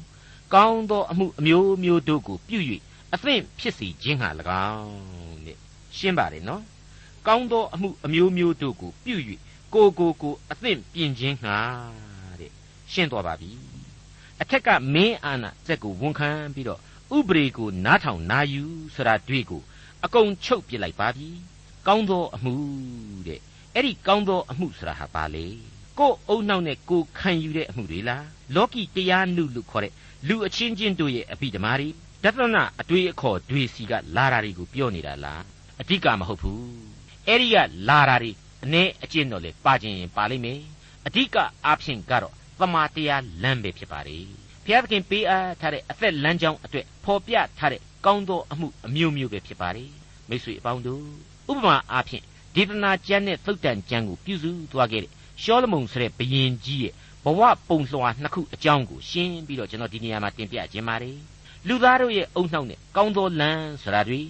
[0.55, 2.59] ကောင်းသောအမှုအမျိုးမျိုးတို့ကိုပြု၍
[3.15, 4.29] အသင့်ဖြစ်စေခြင်းဟာ၎
[4.71, 5.59] င်းတဲ့
[5.97, 6.63] ရှင်းပါတယ်နော်
[7.27, 9.17] ကောင်းသောအမှုအမျိုးမျိုးတို့ကိုပြု၍
[9.75, 11.57] ကိုကိုကိုအသင့်ပြင်ခြင်းဟာ
[12.41, 12.51] တဲ့
[12.93, 13.51] ရှင်းသွားပါပြီ
[14.43, 16.81] အထက်ကမင်းအာနာစက်ကိုဝန်ခံပြီးတော့
[17.17, 18.65] ဥပရိကိုနားထောင်နာယူ
[18.95, 19.63] ဆိုတာတွေ့ကို
[20.05, 21.29] အကုန်ချုပ်ပြစ်လိုက်ပါပြီ
[21.87, 22.55] ကောင်းသောအမှု
[23.27, 23.41] တဲ့
[23.75, 25.47] အဲ့ဒီကောင်းသောအမှုဆိုတာဟာဘာလဲ
[25.99, 29.93] ကိုယ်အုံနောက်နဲ့ကိုခံယူတဲ့အမှုတွေလားလောကီတရားနုလို့ခေါ်တဲ့
[30.29, 31.89] လူအချင်းချင်းတို့ရဲ့အပိဓမာတွေ
[32.25, 35.43] ဒသနအတွေ့အခေါ်တွေစီကလာတာတွေကိုပြောနေတာလား
[35.81, 36.67] အဓိကမဟုတ်ဘူး
[37.27, 37.57] အဲ့ဒီက
[37.89, 38.31] လာတာတွေ
[38.65, 40.61] အ ਨੇ အကျင့်တော့လေပါခြင်းရင်ပါလိမ့်မယ်
[41.07, 44.19] အဓိကအားဖြင့်ကတော့ သမာတရားလမ်းပဲဖြစ်ပါလေ
[44.65, 49.85] ဘုရားသခင်ပေးအားထားတဲ့အသက်လမ်းကြောင်းအတွက်ဖော်ပြထားတဲ့ကောင်းသောအမှုအမျိုးမျိုးပဲဖြစ်ပါလေ
[50.29, 51.05] မိတ်ဆွေအပေါင်းတို့
[51.51, 56.93] ဥပမာအားဖြင့်ဒေသနာကျမ်းနဲ့သုတ်တန်ကျမ်းကိုပြုစုသွားခဲ့တဲ့ရှောလမုန်ဆိုတဲ့ဘုရင်ကြီးရဲ့
[57.25, 61.19] ဘဝပုံလွှာနှစ်ခုအကြောင်းကိုရှင်းပြီးတော့ကျွန်တော်ဒီနေရာမှာတင်ပြခြင်းပါတယ်
[61.69, 64.21] လူသားတို့ရဲ့အုံနှောက်နဲ့ကောင်းသောလမ်းဆိုတာတွေ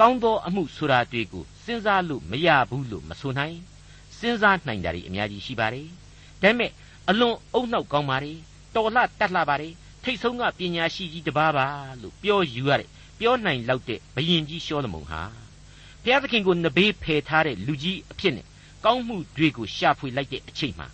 [0.00, 3.56] ကောင်းသောအမှုဆိုတာတွေကိုစဉ်းစားလို့မရဘူးလို့မဆိုနိုင်
[4.18, 5.86] စဉ်းစားနိုင်တာတွေအများကြီးရှိပါတယ်
[6.42, 6.70] ဒါပေမဲ့
[7.10, 8.38] အလွန်အုံနှောက်ကောင်းပါတယ်
[8.74, 11.66] တော်လှတတ်လှပါတယ်ထိတ်ဆုံးကပညာရှိကြီးတစ်ပါးပါ
[12.02, 12.88] လို့ပြောယူရတယ်
[13.18, 15.22] ပြောနိုင်လောက်တဲ့ဘယင်ကြီးရှောလမုန်ဟာ
[16.02, 18.46] ဘုရားသခင်ကိုနဘေးဖယ်ထားတဲ့လူကြီးအဖြစ်နဲ့
[18.84, 20.88] ကောင်းမှုတွေကိုရှာဖွေလိုက်တဲ့အချိန်မှာ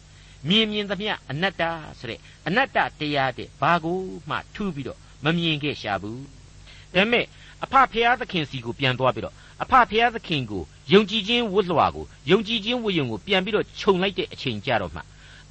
[0.49, 1.63] မြင်မြင်သမျှအနတ္တ
[1.99, 6.23] ဆိုတဲ့အနတ္တတရားတဲ့ဘာကိုမှထူးပြီးတော့မမြင်ခဲ့ရှာဘူး
[6.95, 7.25] ဒါပေမဲ့
[7.65, 15.01] အဖဖျားသခင်စီကိုပြန်သွားပြီးတော့အဖဖျားသခင်ကိုယုံကြည်ခြင်းဝတ်လွှာကိုယုံကြည်ခြင်းဝတ်ယုံကိုပြန်ပြီးတော့ခြုံလိုက်တဲ့အချိန်ကြတော့မှ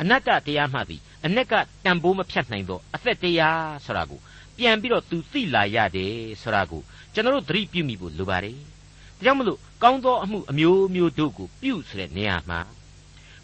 [0.01, 1.53] အနတ္တတရားမှသည်အ내က
[1.85, 4.19] တန်ဖိုးမဖြတ်နိုင်သောအသက်တရားဆိုတာကို
[4.57, 6.81] ပြန်ပြီးတော့သူသိလာရတယ်ဆိုတာကို
[7.13, 12.59] ကျွန်တော်တို့သတိပြုမိဖို့လိုပါတယ်ဒါကြောင့်မလို့ကောင်းသောအမှုအမျိုးမျိုးတို့ကိုပြုဆိုတဲ့နေရာမှာ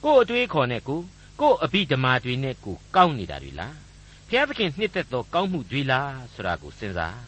[0.03, 0.99] ကိုယ်အတွေးခေါ်နဲ့ကို
[1.41, 3.75] ကိုယ်အဘိဓမ္မာတွေနဲ့ကိုကောင်းနေတာတွေလား
[4.27, 7.21] ဘုရားသခင်နှစ်သက်သောကောင်းမှုတွေလားဆိုတာကိုစဉ်းစား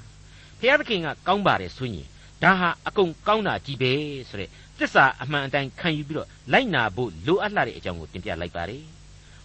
[0.59, 2.07] ဘုရားသခင်ကကောင်းပါတယ်ဆိုရင်
[2.43, 3.93] ဒါဟာအကုန်ကောင်းတာကြီးပဲ
[4.29, 8.83] ဆိုတဲ့သစ္စာအမှန်အတိုင်းခံယူပြီးတော့လိုက်နာဖို့လိုအပ်လာတဲ့အကြောင်းကိုတင်ပြလိုက်ပါတယ်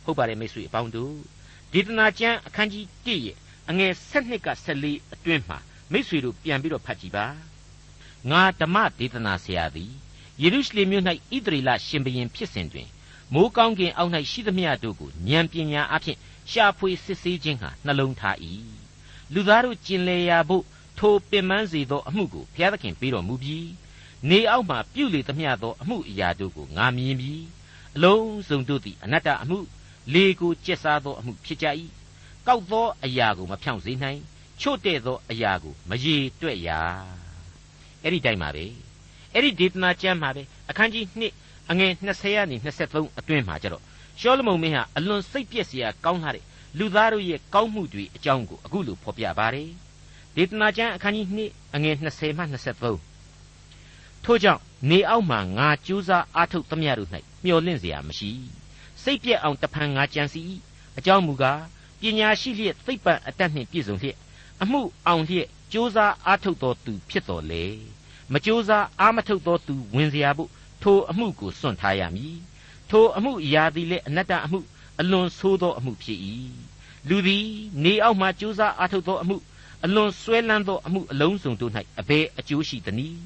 [0.04, 1.14] ဟုတ်ပါတယ်မိတ်ဆွေအပေါင်းတို့
[1.72, 3.36] ဒေသနာကျမ်းအခန်းကြီး1ရဲ့
[3.70, 4.48] အငယ်7က
[4.80, 5.58] 14အတွင်းမှာ
[5.92, 7.26] မိတ်ဆွေတို့ပြန်ပြီးတော့ဖတ်ကြည့်ပါ
[8.30, 9.92] ငါဓမ္မဒေသနာဆရာသည်
[10.42, 12.88] ယေရုရှလင်မြို့၌ဣသရေလရှင်ဘုရင်ဖြစ်စဉ်တွင်
[13.34, 16.18] မိုးကောင်းကင်အောက်၌ရှိသမျှတို့ကိုဉာဏ်ပညာအဖြင့်
[16.50, 18.36] ရှာဖွေစစ်ဆေးခြင်းဟာနှလုံးထား၏
[19.34, 20.64] လူသားတို့ကျင်လေရာဖို့
[20.98, 23.70] ထိုပင်ပန်းစေသောအမှုကိုဘုရားသခင်ပေးတော်မူပြီး
[24.30, 27.44] နေအောက်မှပြုလေသမျှသောအမှုအရာတို့ကိုငါမြင်ပြီး
[27.96, 29.58] အလုံးစုံတို့သည်အနတ္တအမှု
[30.13, 31.67] လေကိုကျက်စားသောအမှုဖြစ်ကြ၏
[32.47, 34.19] ကောက်သောအရာကိုမဖြောင့်စေနိုင်
[34.61, 36.69] ချို့တဲ့သောအရာကိုမရေတွက်ရ
[38.03, 38.65] အဲ့ဒီတိုင်းပါပဲ
[39.33, 41.05] အဲ့ဒီဒေသနာကျမ်းမှာပဲအခန်းကြီး
[41.39, 42.55] 2အငယ်20ကနေ
[42.87, 43.83] 23အတွင်းမှာကျတော့
[44.19, 46.43] ရှောလမုန်မင်းဟာအလွန်စိတ်ပြည့်စရာကောင်းလာတဲ့
[46.77, 49.69] လူသားတို့ရဲ့ကောင်းမှုတွေအကြောင်းကိုအခုလိုဖော်ပြပါတယ်
[50.35, 52.43] ဒေသနာကျမ်းအခန်းကြီး2အငယ်20မှ
[53.33, 57.09] 23ထို့ကြောင့်နေအောက်မှာငါကြိုးစားအားထုတ်သမျှတို့၌
[57.45, 58.31] မျော်လင့်เสียမရှိ
[59.03, 60.43] စိတ်ပြက်အောင်တဖန်ငါကြံစီ
[60.97, 61.61] အကြောင်းမူကား
[61.99, 64.17] ပညာရှိလျက်သိပ္ပံအတတ်နှင့်ပြည့်စုံလျက်
[64.61, 67.65] အမှုအောင်လျက်ကြိုးစားအားထုတ်တော်သူဖြစ်တော်လေ
[68.33, 70.49] မကြိုးစားအားမထုတ်သောသူဝင်เสียဖို့
[70.83, 72.37] ထိုအမှုကိုစွန့်ထားရမည်
[72.89, 74.59] ထိုအမှုအရာသည်လည်းအနတ္တအမှု
[74.99, 76.19] အလွန်ဆိုးသောအမှုဖြစ်၏
[77.09, 77.45] လူသည်
[77.83, 79.37] နေအောက်မှကြိုးစားအားထုတ်သောအမှု
[79.85, 83.19] အလွန်ဆွဲလန်းသောအမှုအလုံးစုံတို့၌အဘယ်အကျိုးရှိသနည်း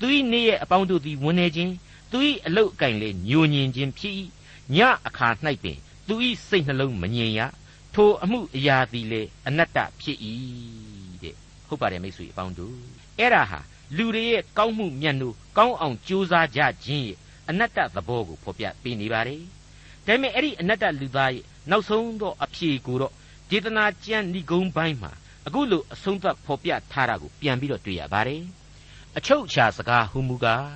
[0.00, 1.72] သူ၏နေ့ရဲ့အပေါင်းတို့သည်ဝန်နေခြင်း
[2.10, 4.14] သူ၏အလုတ်အကင်လည်းညိုညင်ခြင်းဖြစ်၏
[4.75, 4.77] ည
[5.07, 5.27] အခါ၌
[5.63, 5.77] ပင်
[6.07, 6.15] သူ၏
[6.47, 7.41] စိတ်နှလုံးမငြိမ်ရ
[7.95, 10.17] ထိုအမှုအရာသည်လေအနတ္တဖြစ်၏
[11.23, 11.35] တဲ့
[11.67, 12.75] ဟုတ်ပါတယ်မိတ်ဆွေအပေါင်းတို့
[13.19, 13.59] အဲ့ဒါဟာ
[13.97, 17.17] လူတွေရဲ့ကောင်းမှုမြတ်နိုးကောင်းအောင်ကြိုးစားကြခြင်းရဲ့
[17.49, 19.41] အနတ္တသဘောကိုဖော်ပြပေးနေပါတယ်
[20.05, 23.13] ဒါပေမဲ့အဲ့ဒီအနတ္တလူသားရဲ့နောက်ဆုံးသောအဖြေကိုတော့
[23.49, 25.11] ဒေသနာကျမ်းဏိဂုံးပိုင်းမှာ
[25.47, 28.43] အခုလိုအဆုံးသတ်ဖော်ပြထားတာကိုပြန်ပြီးတော့တွေ့ရပါတယ်
[29.17, 30.67] အချုပ်အခြာစကားဟူမူကား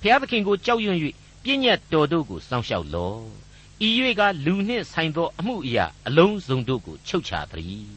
[0.00, 0.98] ဘုရားသခင်ကိုကြောက်ရွံ့၍
[1.50, 3.22] ပြည့်ညတ်တော်တို့ကိုစောင့်ရှောက်လော့
[3.86, 3.88] ဤ၍
[4.20, 7.88] ကလူနှင့်ဆိုင်သောအမှုအရာအလုံးစုံတို့ကိုချုပ်ချသည်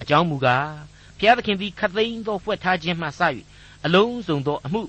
[0.00, 0.70] အကြောင်းမူကား
[1.18, 3.10] ဘုရားသခင်သည်ခတ်သိမ်းသောဖွက်ထားခြင်းမှစ၍
[3.84, 4.82] အလုံးစုံသောအမှု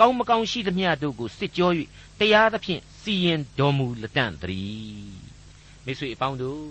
[0.00, 1.70] ကောင်းမကောင်းရှိသမျှတို့ကိုစစ်ကြော၍
[2.18, 5.12] တရားသဖြင့်စီရင်တော်မူလက်တန့်သည်
[5.84, 6.64] မိတ်ဆွေအပေါင်းတို့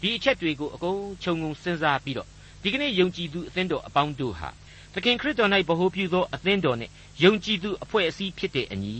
[0.00, 2.28] ဒီအချက်တွေကိုအကုန်ခြုံငုံစဉ်းစားပြီးတော့
[2.62, 4.50] ဒီကနေ့ယုံကြည်သူအသင်းတော်အပေါင်းတို့ဟာ
[4.94, 8.98] သခင်ခရစ်တော်၌ဗဟိုပြုသောအသင်းတော်နှင့်ယုံကြည်သူအဖွဲ့အစည်းဖြစ်တဲ့အညီ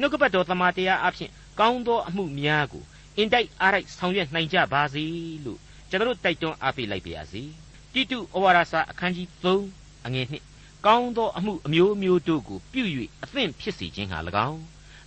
[0.00, 2.84] နှုတ်ကပတ်တော်သမာတရားအဖြစ်ကောင်းသောအမှုများကို
[3.16, 5.04] အင်တိုက်အားတိုက်ဆောင်ရွက်နိုင်ကြပါစေ
[5.44, 5.58] လို့
[5.90, 7.42] ကျွန်တော်တိုက်တွန်းအားပေးလိုက်ပါရစေ
[7.92, 12.82] တိတုဩဝါဒစာအခန်းကြီး3အငယ်1ကောင်းသောအမှုအမျိုးမျိုးတို့ကိုပြု၍
[13.22, 14.62] အသင့်ဖြစ်စေခြင်းဟာ၎င်း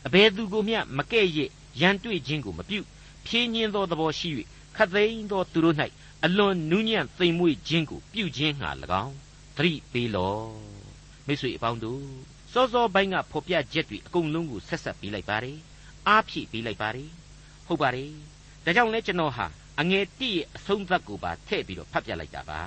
[0.08, 1.50] အဘယ်သူကိုမျှမကဲ့ရဲ့
[1.82, 2.80] ရန်တွေ့ခြင်းကိုမပြု
[3.26, 4.30] ဖြင်းညင်းသောသဘောရှိ၍
[4.76, 5.76] ခတ်သိမ်းသောသူတို့၌
[6.26, 8.70] အလွန်နူးညံ့သိမ်မွေ့ခြင်းကိုပြုခြင်းဟာ၎
[9.04, 9.16] င်း
[9.58, 10.48] သတိပေးလော့
[11.28, 15.58] မိတ်ဆွေအပေါင်းတို့ စောစောပိုင်းကဖော်ပြချက်တွေအကုန်လုံးကိုဆက်ဆက်ပေးလိုက်ပါတယ်
[16.08, 17.10] အားဖြည့်ပေးလိုက်ပါတယ်
[17.68, 18.12] ဟုတ်ပါတယ်
[18.66, 19.46] ဒါကြောင့်လဲကျွန်တော်ဟာ
[19.80, 22.62] အငယ်တိရဲ့အဆုံးသတ်ကိုပါထည့်ပြီးတော့ဖတ်ပြလိုက်တာပါ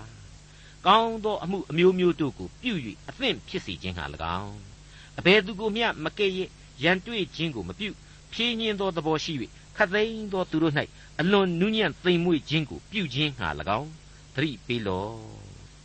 [0.87, 2.72] ကောင်းသောအမှုအမျိုးမျိုးတို့ကိုပြု၍
[3.09, 4.05] အသင့်ဖြစ်စေခြင်းဟာ၎
[4.40, 4.57] င်း
[5.18, 6.49] အဘယ်သူကိုမျှမကဲ့ရဲ့
[6.83, 7.88] ရန်တွေ့ခြင်းကိုမပြု
[8.33, 9.33] ဖြင်းညင်းသောသဘောရှိ၍
[9.77, 10.75] ခတ်သိမ်းသောသူတို့၌
[11.20, 13.90] အလွန်နူးညံ့သိမ်မွေ့ခြင်းကိုပြုခြင်းဟာ၎င်း
[14.35, 15.16] သတိပေးလော့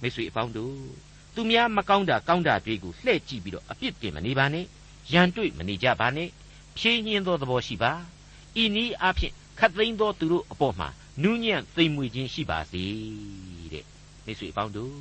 [0.02, 4.66] မိတ်ဆွေအပေါင်းတို့ သူများမကောင်းတာကောင်းတာတွေကိုလှည့်ကြည့်ပြီးတော့အပြစ်တင်မနေပါနဲ့
[5.14, 6.30] ရန်တွေ့မနေကြပါနဲ့
[6.78, 7.92] ဖြင်းညင်းသောသဘောရှိပါ
[8.62, 10.88] ဤနည်းအားဖြင့်ခတ်သိမ်းသောသူတို့အပေါ်မှာ
[11.24, 12.84] နူးညံ့သိမ်မွေ့ခြင်းရှိပါစေ
[13.74, 13.86] တဲ့
[14.26, 14.96] မိတ်ဆွေအပေါင်းတို့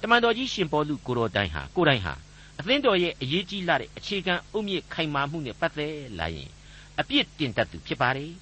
[0.00, 2.14] တမန်တော်ကြီးရှင်ပေါလုကိုတော်တိုင်ဟာကိုတိုင်ဟာ
[2.58, 6.50] အသင်းတော်ရဲ့အရေးကြီးလာတဲ့အခြေခံအုတ်မြစ်ခိုင်မာမှုနဲ့ပတ်သက်လာရင်
[7.00, 8.32] အပြစ်တင်တတ်သူဖြစ်ပါတယ်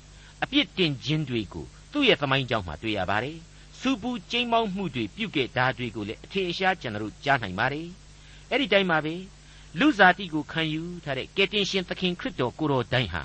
[0.42, 3.36] အပြစ်တင်ခြင်းတွေကိုသူ့ရဲ့သမိုင်းကြောင်းမှာတွေ့ရပါတယ်
[3.80, 7.88] စူပူကျိမ်းမောင်းမှုတွေပြုတ်ခဲ့တာတွေကိုလည်းအထင်အရှားကျွန်တော်တို့ကြားနိုင်ပါတယ်
[8.50, 9.14] အဲ့ဒီတိုင်းပါပဲ
[9.78, 13.22] လူစားတိကိုခံယူထားတဲ့ကယ်တင်ရှင်သခင်ခရစ်တော်ကိုတော်တိုင်ဟာ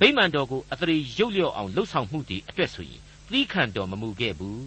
[0.00, 4.66] ဗိမာန်တော်ကိုအသရေရုပ်လျော့အောင်လှုပ်ဆောင်မှုတွေအတွက်ဆိုရင်သီးခံတော်မမူခဲ့ဘူး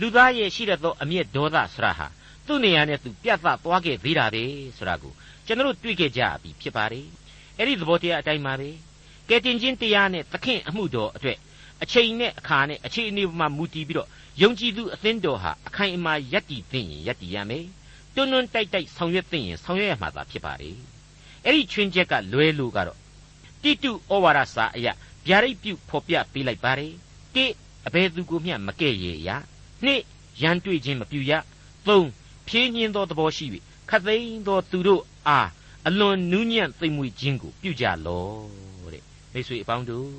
[0.00, 2.06] လူသားရဲ့ရှိတဲ့သောအမျက်ဒေါသဆရာဟာ
[2.46, 4.44] သူ့နေရာနဲ့သူပြတ်သားသွားခဲ့သေးတာပဲ
[4.76, 5.12] ဆိုတာကို
[5.46, 7.06] ကျွန်တော်တို့တွေ့ခဲ့ကြပြီဖြစ်ပါတယ်
[7.58, 8.70] အဲ့ဒီသဘောတရားအတိုင်းပါပဲ
[9.28, 11.38] ကယ်တင်ခြင်းတရားနဲ့သခင်အမှုတော်အတွက်
[11.82, 14.08] အချိန်နဲ့အခါနဲ့အခြေအနေပေါ်မှာမူတည်ပြီးတော့
[14.42, 17.66] ယုံကြည်သူအသင်းတော်ဟာအခိုင်အမာယက်တည်သိရင်ယက်တည်ရမယ်
[18.14, 20.70] တွန်းတွန်းတိုက်တိုက်ဆောင်ရွက်သိရင်ဆောင်ရွက်ရမှာသာဖြစ်ပါလေ
[21.44, 22.98] အဲ့ဒီချွင်းချက်ကလွဲလို့ကတော့
[23.62, 24.86] တိတုဩဝါဒစာအယ
[25.26, 26.92] ဗျာဒိတ်ပြုဖော်ပြပေးလိုက်ပါတယ်
[27.34, 27.44] တိ
[27.86, 29.30] အဘယ်သူကိုမျှမကဲ့ရဲ့ရ
[29.84, 30.02] နှစ်
[30.42, 31.32] ရန်တွေ့ခြင်းမပြုရ
[31.86, 32.08] သုံး
[32.48, 33.46] ဖြင်းညင်းသောသဘောရှိ၍
[33.90, 35.48] ခတ်သိမ်းသောသူတို့အား
[35.86, 40.10] အလွန်နူးညံ့သိမ်မွေ့ခြင်းကိုပြုကြလော့တဲ့မိတ်ဆွေအပေါင်းတို့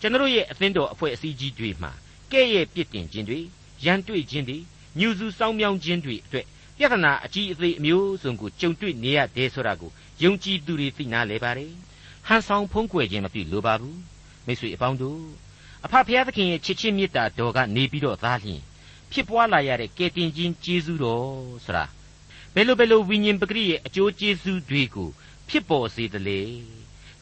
[0.00, 1.92] ကျွန်တော်ရဲ့အသင်းတော်အဖွဲ့အစည်းကြီးတွေမှာ
[2.32, 3.38] ကဲ့ရဲ့ပြစ်တင်ခြင်းတွေ
[3.84, 4.58] ရန်တွေ့ခြင်းတွေ
[4.98, 6.46] ညှူစုစောင်းမြောင်းခြင်းတွေအတွက်
[6.78, 9.90] ပြဿနာအကြီးအသေးအမျိုးစုံကိုကြုံတွေ့နေရတယ်ဆိုတာကို
[10.22, 11.72] ယုံကြည်သူတွေသိနာလဲပါတယ်
[12.26, 14.00] ဟန်ဆောင်ဖုံးကွယ်ခြင်းမပြုလိုပါဘူး
[14.46, 15.22] မိတ်ဆွေအပေါင်းတို့
[15.84, 18.60] အဖဖျားသခင်ရဲ့ချစ်ချင်းမေတ္တာတော်ကနေပြီးတော့သားလျင်
[19.12, 21.26] ဖြစ်ပွားလာရတဲ့ကယ်တင်ခြင်းကျေးဇူးတော်
[21.64, 21.84] ဆိုတာ
[22.54, 25.10] ဘယ်လိုဘယ်လိုဝိညာဉ်ပဂရိရဲ့အကျိုးကျေးဇူးတွေကို
[25.48, 26.40] ဖြစ်ပေါ်စေသလဲ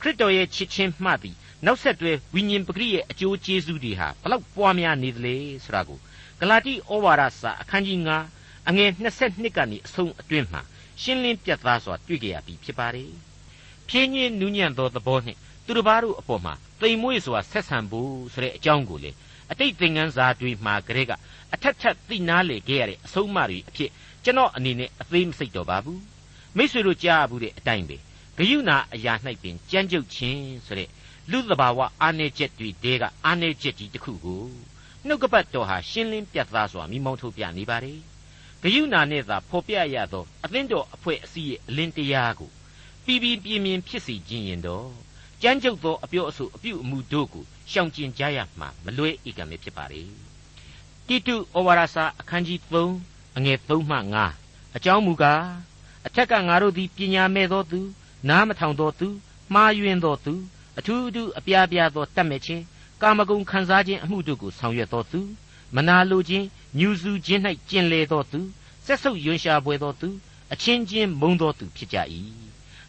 [0.01, 5.35] ခရစ်တော်ရဲ့ချစ်ချင်းမှသည်နောက်ဆက်တွဲဝိညာဉ်ပဂရိရဲ့အကျိုးကျေးဇူးတွေဟာဘလောက်ပွားများနေသလဲ
[5.65, 5.99] ဆိုတာကို
[6.41, 7.99] ဂလာတိဩဝါဒစာအခန်းကြီး
[8.35, 8.91] 9အငယ်
[9.25, 10.63] 22ကနေအဆုံးအတွင်းမှာ
[11.03, 13.13] ရှင်းလင်းပြတ်သားစွာတွေ့ကြရပြီဖြစ်ပါတယ်
[13.89, 19.11] ဖြင်းညင်းနူးညံ့သောသဘောနှင့်သူတစ်ပါးတို့အပေါ်မှာတိမ်မွေ့စွာဆက်ဆံဖို့ဆိုတဲ့အကြောင်းကိုလေ
[19.51, 21.13] အတိတ်သင်ခန်းစာတွေမှာကလေးက
[21.55, 23.91] အထက်ထက်သိနာလေခဲ့ရတဲ့အဆုံးအမတွေအဖြစ်
[24.25, 26.03] ကျွန်တော်အနေနဲ့အသေးမစိတ်တော့ပါဘူး
[26.57, 27.97] မိษွေတို့ကြားဘူးတဲ့အတိုင်းပဲ
[28.38, 30.88] ဂယုဏအရာ၌ပင်ကြမ်းကြုတ်ခြင်းဆိုတဲ့
[31.31, 34.44] လူသဘာဝအာနေချက်တွေတဲကအာနေချက်ကြီးတစ်ခုကို
[35.07, 38.01] နှုတ်ကပတ်တော်ဟာရှင်းလင်းပြတ်သားစွာမိမောင်းထုတ်ပြနေပါတယ်
[38.62, 42.51] ဂယုဏနဲ့သာဖော်ပြရသောအသင်းတော်အဖွဲ့အစည်းရဲ့အလင်းတရားကို
[43.05, 44.88] ပြီးပြီးပြင်းပြင်းဖြစ်စီခြင်းရင်တော့
[45.42, 50.03] ကြမ်းကြုတ်သောအပြောအဆိုအပြုအမူတို့ကိုရှောင်ကျဉ်ကြရမှာမလွဲဧကံပဲဖြစ်ပါလေ
[51.07, 52.61] တိတုဩဝါဒစာအခန်းကြီး
[52.98, 53.96] 3အငယ်3မှ
[54.37, 55.44] 5အကြောင်းမူကား
[56.07, 57.81] အထက်ကငါတို့သည်ပညာမဲ့သောသူ
[58.28, 59.09] နားမထောင်သောသူ
[59.54, 60.35] မှားယွင်းသောသူ
[60.78, 62.62] အထူးအထူးအပြားပြားသောတတ်မဲ့ခြင်း
[63.02, 65.20] ကာမဂုဏ်ခံစားခြင်းအမှုတို့ကိုဆောင်ရွက်သောသူ
[65.74, 66.46] မနာလိုခြင်း
[66.78, 68.40] ညူစုခြင်း၌ကျင်လေသောသူ
[68.87, 70.09] ဆက်ဆုပ်ယွန်ရှာပွေသောသူ
[70.52, 71.98] အချင်းချင်းမုန်းသောသူဖြစ်ကြ၏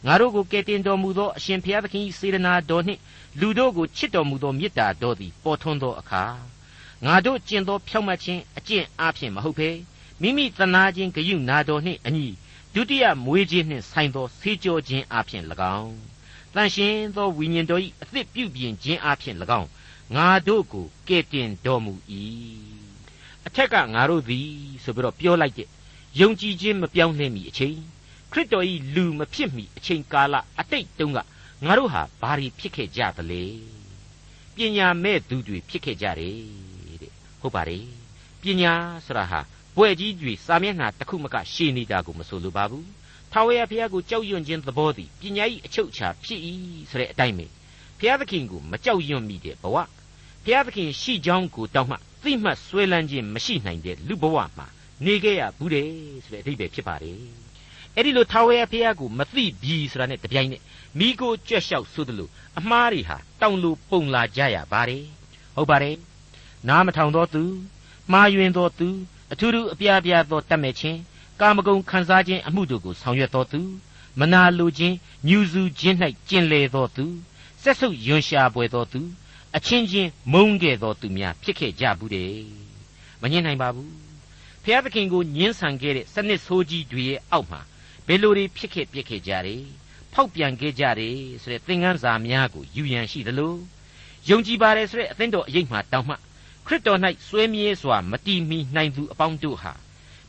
[0.05, 3.01] ငါတို့ကိုကယ်တင်တော်မူသောအရှင်ဘုရားသခင်၏စေတနာတော်နှင့်
[3.39, 6.23] လူတို့ကိုချစ်တော်မူသောမေတ္တာတော်သည်ပေါ်ထွန်းသောအခါ
[7.05, 9.69] ငါတို့ကျင့်သောဖြောင့်မတ်ခြင်းအကျင့်အပြင်မဟုတ်ဘဲ
[10.21, 12.27] မိမိတနာခြင်းဂယုနာတော်နှင့်အညီ
[12.81, 15.43] ဒုတိယမွေးခြင်းနှင့်ဆိုင်သောဆေးကြောခြင်းအပြင်၎
[15.77, 15.95] င်း
[16.53, 19.69] တန်ရှင်သောဝိညာဉ်တော်၏အသစ်ပြုပြင်ခြင်းအပြင်၎င်း
[20.15, 21.93] ငါတို့ကိုကယ်တင်တော်မူ၏
[23.47, 24.49] အထက်ကငါတို့သည်
[24.83, 25.67] ဆိုပြီးတော့ပြောလိုက်တဲ့
[26.19, 27.75] ယုံကြည်ခြင်းမပြောင်းလဲမီအချိန်
[28.31, 28.65] ခရစ်တော်၏
[28.95, 31.19] လူမဖြစ်မီအချိန်ကာလအတိတ်တုန်းက
[31.65, 33.43] ငါတို့ဟာဘာတွေဖြစ်ခဲ့ကြသလဲ
[34.55, 36.37] ပညာမဲ့သူတွေဖြစ်ခဲ့ကြတယ်
[37.01, 37.85] တဲ့ဟုတ်ပါတယ်
[38.41, 38.73] ပညာ
[39.05, 39.39] ဆိုတာဟာ
[39.79, 42.87] ဘွဲ့ကြီးတွေစာမျက်နှာတစ်ခုမကရှည်နေတာကိုမဆိုလိုပါဘူး
[43.31, 46.41] ထာဝရဘုရားကိုကြောက်ရွံ့ခြင်းသဘောသည်ပညာ၏အချုပ်အခြာဖြစ်၏
[46.89, 47.45] ဆိုတဲ့အတိုင်းပဲ
[47.99, 49.65] ဘုရားသခင်ကိုမကြောက်ရွံ့မိတဲ့ဘဝ
[50.43, 54.67] ဘုရားသခင်ရှိကြောင်းကိုတောင်းမှသိမှတ်ဆွဲလန်းခြင်းမရှိနိုင်တဲ့လူဘဝမှာ
[55.05, 55.89] နေခဲ့ရဘူးတယ်
[56.25, 57.17] ဆိုတဲ့အဓိပ္ပာယ်ဖြစ်ပါတယ်
[57.95, 60.63] အဲ့ဒီလိုထာဝရဘုရားကိုမသိပြီဆိုတာနဲ့တပြိုင်နက်
[60.99, 65.03] မိကိုကြွက်လျှောက်ဆိုသလိုအမှားတွေဟာတောင်လိုပုံလာကြရပါတယ်
[65.55, 65.95] ဟုတ်ပါတယ်
[66.67, 67.43] နားမထောင်သောသူ
[68.11, 68.89] မှားယွင်းသောသူ
[69.31, 70.99] အထူးထူးအပြားပြားသောတတ်မဲ့ခြင်း
[71.39, 73.61] ကာမဂုဏ်ခံစားခြင်းအမှုတို့ကိုဆောင်ရွက်တော်သူ
[74.19, 74.95] မနာလိုခြင်း
[75.27, 75.95] ညူစုခြင်း၌
[76.29, 77.05] ကျင်လေတော်သူ
[77.61, 79.01] ဆက်ဆုပ်ယွန်ရှာပွေတော်သူ
[79.55, 82.33] အချင်းချင်းမုန်းခဲ့တော်သူများဖြစ်ခဲ့ကြဘူးတယ်
[83.21, 83.91] မငြင်းနိုင်ပါဘူး
[84.63, 87.61] ဖျားသခင်ကိုညှင်းဆန်ခဲ့တဲ့စနစ်ဆိုးကြီးတွေရဲ့အောက်မှာ
[88.07, 89.63] ဘယ်လိုတွေဖြစ်ခဲ့ပြစ်ခဲ့ကြတယ်
[90.13, 93.55] ဖောက်ပြန်ခဲ့ကြတယ်ဆိုတဲ့သင်ခန်းစာများကိုယူရန်ရှိသလို
[94.29, 96.15] ယုံကြည်ပါတယ်ဆိုတဲ့အသင်းတော်အရေးမှတောင်းမှ
[96.69, 99.73] ခရစ်တော်၌စွဲမြဲစွာမတည်မီနိုင်သူအပေါင်းတို့ဟာ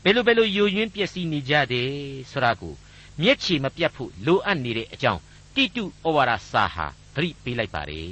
[0.03, 1.89] ဘယ်လိုဘယ်လိုယိုယွင်းပျက်စီးနေကြတယ်
[2.31, 2.73] ဆိုတာကို
[3.21, 5.21] မျက်ခြေမပြတ်ဖို့လိုအပ်နေတဲ့အကြောင်း
[5.55, 8.11] တိတုဩဝါဒစာဟာသတိပေးလိုက်ပါတယ်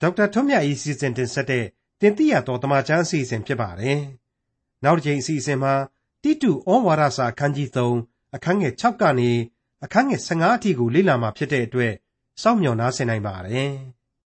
[0.00, 1.64] ဒေါက်တာထွန်းမြတ်၏စီစဉ်တင်ဆက်တဲ့
[2.00, 4.00] တင်ပြတော်တမချန်းအစီအစဉ်ဖြစ်ပါတယ်
[4.84, 5.74] နောက်တစ်ချိန်အစီအစဉ်မှာ
[6.22, 7.68] တိတုဩဝါဒစာအခန်းကြီး
[8.02, 9.30] 3အခန်းငယ်6ကနေ
[9.84, 11.92] အခန်းငယ်15အထိကိုလေ့လာမှာဖြစ်တဲ့အတွက်
[12.42, 13.72] စောင့်မျှော်နားဆင်နိုင်ပါတယ်။